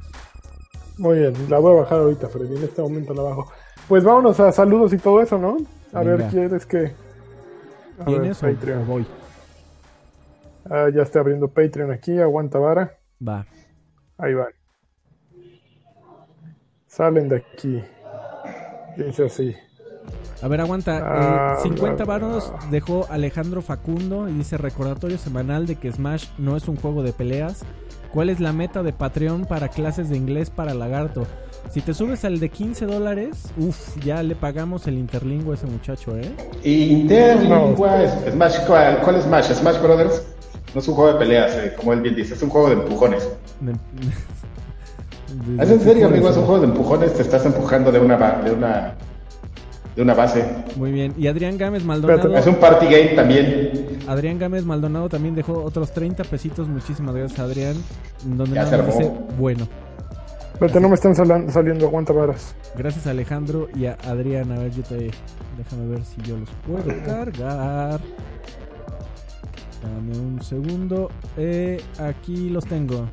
[0.97, 1.33] Muy bien.
[1.49, 2.55] La voy a bajar ahorita, Freddy.
[2.55, 3.51] En este momento la bajo.
[3.87, 5.57] Pues vámonos a saludos y todo eso, ¿no?
[5.93, 6.93] A ver, ¿quieres que...?
[8.05, 8.87] ¿Tienes Patreon?
[8.87, 9.05] voy?
[10.69, 12.17] Ah, ya estoy abriendo Patreon aquí.
[12.19, 12.97] Aguanta vara.
[13.25, 13.45] Va.
[14.17, 14.47] Ahí va.
[16.87, 17.83] Salen de aquí.
[18.97, 19.55] Dice así.
[20.41, 21.57] A ver, aguanta.
[21.61, 26.67] 50 ah, varos dejó Alejandro Facundo y dice recordatorio semanal de que Smash no es
[26.67, 27.63] un juego de peleas.
[28.13, 31.27] ¿Cuál es la meta de Patreon para clases de inglés para Lagarto?
[31.69, 35.67] Si te subes al de 15 dólares, uff, ya le pagamos el interlingua a ese
[35.67, 36.33] muchacho, ¿eh?
[36.63, 39.53] Interlingua, Smash, ¿cuál, ¿cuál es Smash?
[39.53, 40.23] ¿Smash Brothers?
[40.73, 42.73] No es un juego de peleas, eh, como él bien dice, es un juego de
[42.75, 43.29] empujones.
[45.59, 46.29] ¿Es en serio, amigo?
[46.29, 48.95] Es un juego de empujones, te estás empujando de una, de una
[49.99, 50.45] de una base.
[50.77, 51.13] Muy bien.
[51.17, 52.33] Y Adrián Gámez Maldonado.
[52.37, 53.99] Es un party game también.
[54.07, 56.69] Adrián Gámez Maldonado también dejó otros 30 pesitos.
[56.69, 57.75] Muchísimas gracias, Adrián.
[58.23, 59.67] Donde ya se dice bueno.
[60.57, 62.55] Pero no me están saliendo aguanta varas.
[62.77, 64.53] Gracias a Alejandro y a Adrián.
[64.53, 65.11] A ver, yo te.
[65.57, 67.99] Déjame ver si yo los puedo cargar.
[69.83, 71.09] Dame un segundo.
[71.35, 73.05] Eh, aquí los tengo.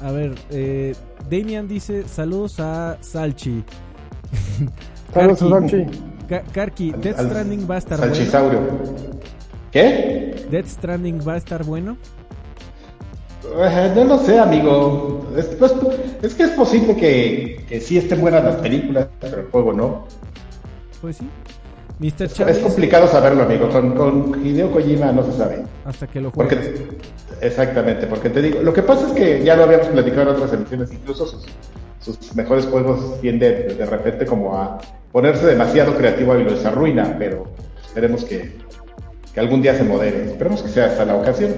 [0.00, 0.96] A ver, eh,
[1.30, 3.62] Damian dice: Saludos a Salchi.
[5.14, 5.86] Saludos a Salchi.
[6.52, 8.60] Karki, Death Stranding va a estar Salchisaurio.
[9.70, 10.46] ¿Qué?
[10.50, 11.96] ¿Death Stranding va a estar bueno?
[13.44, 15.26] Eh, no lo sé, amigo.
[15.36, 15.74] Es, pues,
[16.22, 20.06] es que es posible que, que sí estén buenas las películas, pero el juego no.
[21.00, 21.28] Pues sí.
[21.98, 22.48] Mr.
[22.48, 23.68] Es, complicado saberlo, amigo.
[23.68, 25.64] Con, con, Hideo Kojima no se sabe.
[25.84, 26.58] Hasta que lo juegues.
[26.58, 26.98] Porque,
[27.40, 30.52] exactamente, porque te digo, lo que pasa es que ya lo habíamos platicado en otras
[30.54, 31.46] emisiones, incluso sus,
[32.00, 34.80] sus mejores juegos tienden de repente como a
[35.14, 37.44] ponerse demasiado creativo y lo arruina, pero
[37.86, 38.52] esperemos que,
[39.32, 40.24] que algún día se modere.
[40.24, 41.54] Esperemos que sea hasta la ocasión.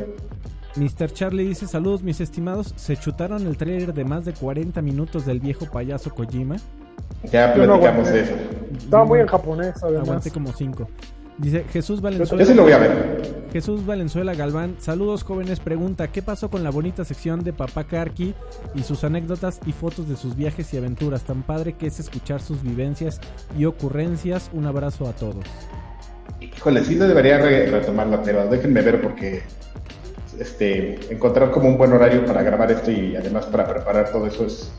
[0.76, 1.10] Mr.
[1.10, 5.40] Charlie dice, saludos mis estimados, ¿se chutaron el trailer de más de 40 minutos del
[5.40, 6.56] viejo payaso Kojima?
[7.32, 8.34] Ya platicamos eso.
[8.76, 10.02] Estaba muy en japonés, además.
[10.02, 10.88] Aguanté como 5.
[11.38, 12.42] Dice Jesús Valenzuela.
[12.42, 13.46] Yo sí lo voy a ver.
[13.52, 14.76] Jesús Valenzuela Galván.
[14.78, 15.60] Saludos jóvenes.
[15.60, 18.34] Pregunta: ¿Qué pasó con la bonita sección de Papá Karki
[18.74, 21.24] y sus anécdotas y fotos de sus viajes y aventuras?
[21.24, 23.20] Tan padre que es escuchar sus vivencias
[23.58, 24.50] y ocurrencias.
[24.52, 25.44] Un abrazo a todos.
[26.40, 29.42] Híjole, sí debería retomarla, pero déjenme ver porque
[30.38, 34.46] este, encontrar como un buen horario para grabar esto y además para preparar todo eso
[34.46, 34.70] es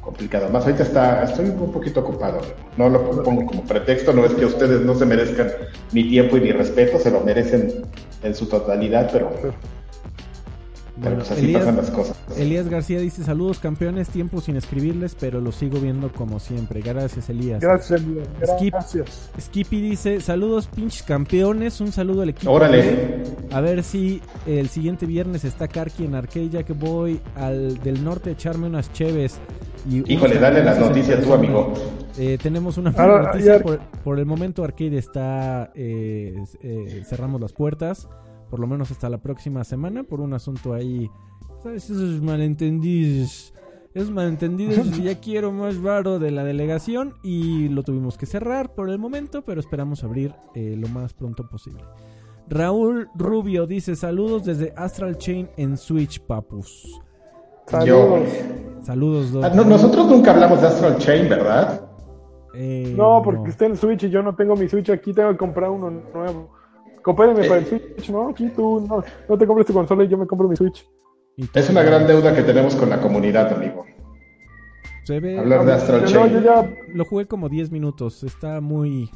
[0.00, 0.48] complicado.
[0.50, 2.40] Más ahorita está, estoy un poquito ocupado.
[2.76, 5.50] No lo pongo como pretexto, no es que ustedes no se merezcan
[5.92, 7.82] mi tiempo y mi respeto, se lo merecen
[8.22, 9.54] en su totalidad, pero, pues
[11.30, 12.16] así pasan las cosas.
[12.36, 16.82] Elías García dice saludos campeones, tiempo sin escribirles, pero los sigo viendo como siempre.
[16.82, 17.60] Gracias Elías.
[17.60, 18.28] Gracias Elías.
[18.38, 19.30] Gracias.
[19.40, 22.52] Skippy dice saludos pinches campeones, un saludo al equipo.
[22.52, 23.22] Órale.
[23.50, 28.04] A ver si el siguiente viernes está Karki en Arcade, ya que voy al del
[28.04, 29.38] norte a echarme unas cheves.
[29.88, 31.72] Híjole, dale las noticias tú, amigo.
[32.18, 33.62] Eh, tenemos una noticia.
[34.04, 35.70] Por, el momento, Arcade está.
[35.74, 38.08] Eh, eh, cerramos las puertas.
[38.50, 40.02] Por lo menos hasta la próxima semana.
[40.02, 41.10] Por un asunto ahí.
[41.62, 41.84] ¿Sabes?
[41.84, 43.54] Esos malentendidos.
[43.94, 44.98] Esos malentendidos.
[45.02, 47.14] ya quiero más varo de la delegación.
[47.22, 49.42] Y lo tuvimos que cerrar por el momento.
[49.42, 51.84] Pero esperamos abrir lo más pronto posible.
[52.48, 57.00] Raúl Rubio dice: Saludos desde Astral Chain en Switch, papus.
[57.70, 58.28] Saludos.
[58.82, 61.88] Saludos, ah, nosotros nunca hablamos de Astral Chain, ¿verdad?
[62.54, 65.36] Eh, no, porque está en Switch y yo no tengo mi Switch aquí, tengo que
[65.36, 66.50] comprar uno nuevo.
[67.02, 67.68] Compérenme para el eh.
[67.68, 68.30] Switch, ¿no?
[68.30, 70.84] Aquí tú no, no te compres tu consola y yo me compro mi Switch.
[71.54, 73.84] Es una gran deuda que tenemos con la comunidad, amigo.
[75.04, 75.38] Se ve...
[75.38, 76.32] Hablar de Astral Chain.
[76.32, 76.68] yo ya...
[76.92, 79.10] Lo jugué como 10 minutos, está muy...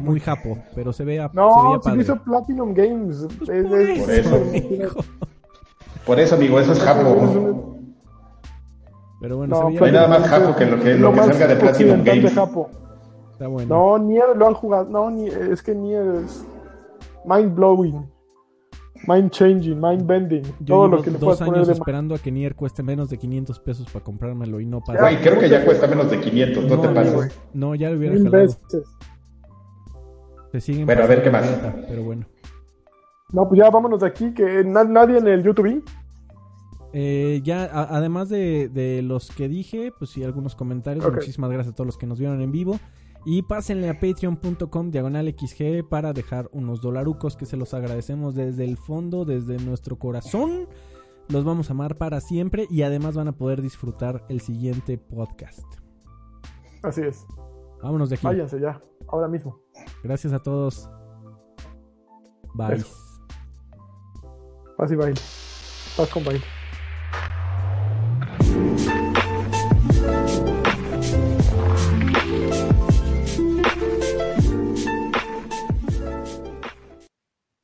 [0.00, 3.26] Muy japo, pero se ve No, se, hizo Platinum Games.
[3.38, 5.04] Pues por, eso, por eso,
[6.32, 7.68] amigo, eso es japo.
[9.20, 12.04] Pero bueno, no, hay nada más Japo que lo que, lo, que salga de Platinum
[12.04, 12.24] Games.
[12.24, 13.68] Está bueno.
[13.68, 14.88] No, Nier lo han Jugado.
[14.88, 16.44] No, es que Nier es
[17.24, 18.06] mind blowing.
[19.06, 20.42] Mind changing, mind bending.
[20.60, 23.60] Yo todo lo que le dos años esperando a que Nier cueste menos de 500
[23.60, 25.00] pesos para comprármelo y no pasa.
[25.00, 27.40] Güey, creo que ya cuesta menos de 500, no, te pases.
[27.54, 28.48] No, ya lo hubiera jalado.
[30.52, 31.46] Se siguen Pero a ver qué más.
[31.88, 32.26] pero bueno.
[33.32, 35.82] No, pues ya vámonos de aquí, que nadie en el YouTube
[36.92, 41.10] eh, ya, además de, los que dije, pues sí, algunos comentarios.
[41.12, 42.78] Muchísimas gracias a todos los que nos vieron en vivo.
[43.24, 48.64] Y pásenle a patreon.com diagonal XG para dejar unos dolarucos que se los agradecemos desde
[48.64, 50.68] el fondo, desde nuestro corazón.
[51.28, 55.66] Los vamos a amar para siempre y además van a poder disfrutar el siguiente podcast.
[56.82, 57.26] Así es.
[57.82, 58.26] Vámonos de aquí.
[58.26, 59.60] Váyanse ya, ahora mismo.
[60.02, 60.88] Gracias a todos.
[62.54, 62.82] Bye.
[64.92, 65.18] Y bye.
[65.96, 66.57] Paz con bye.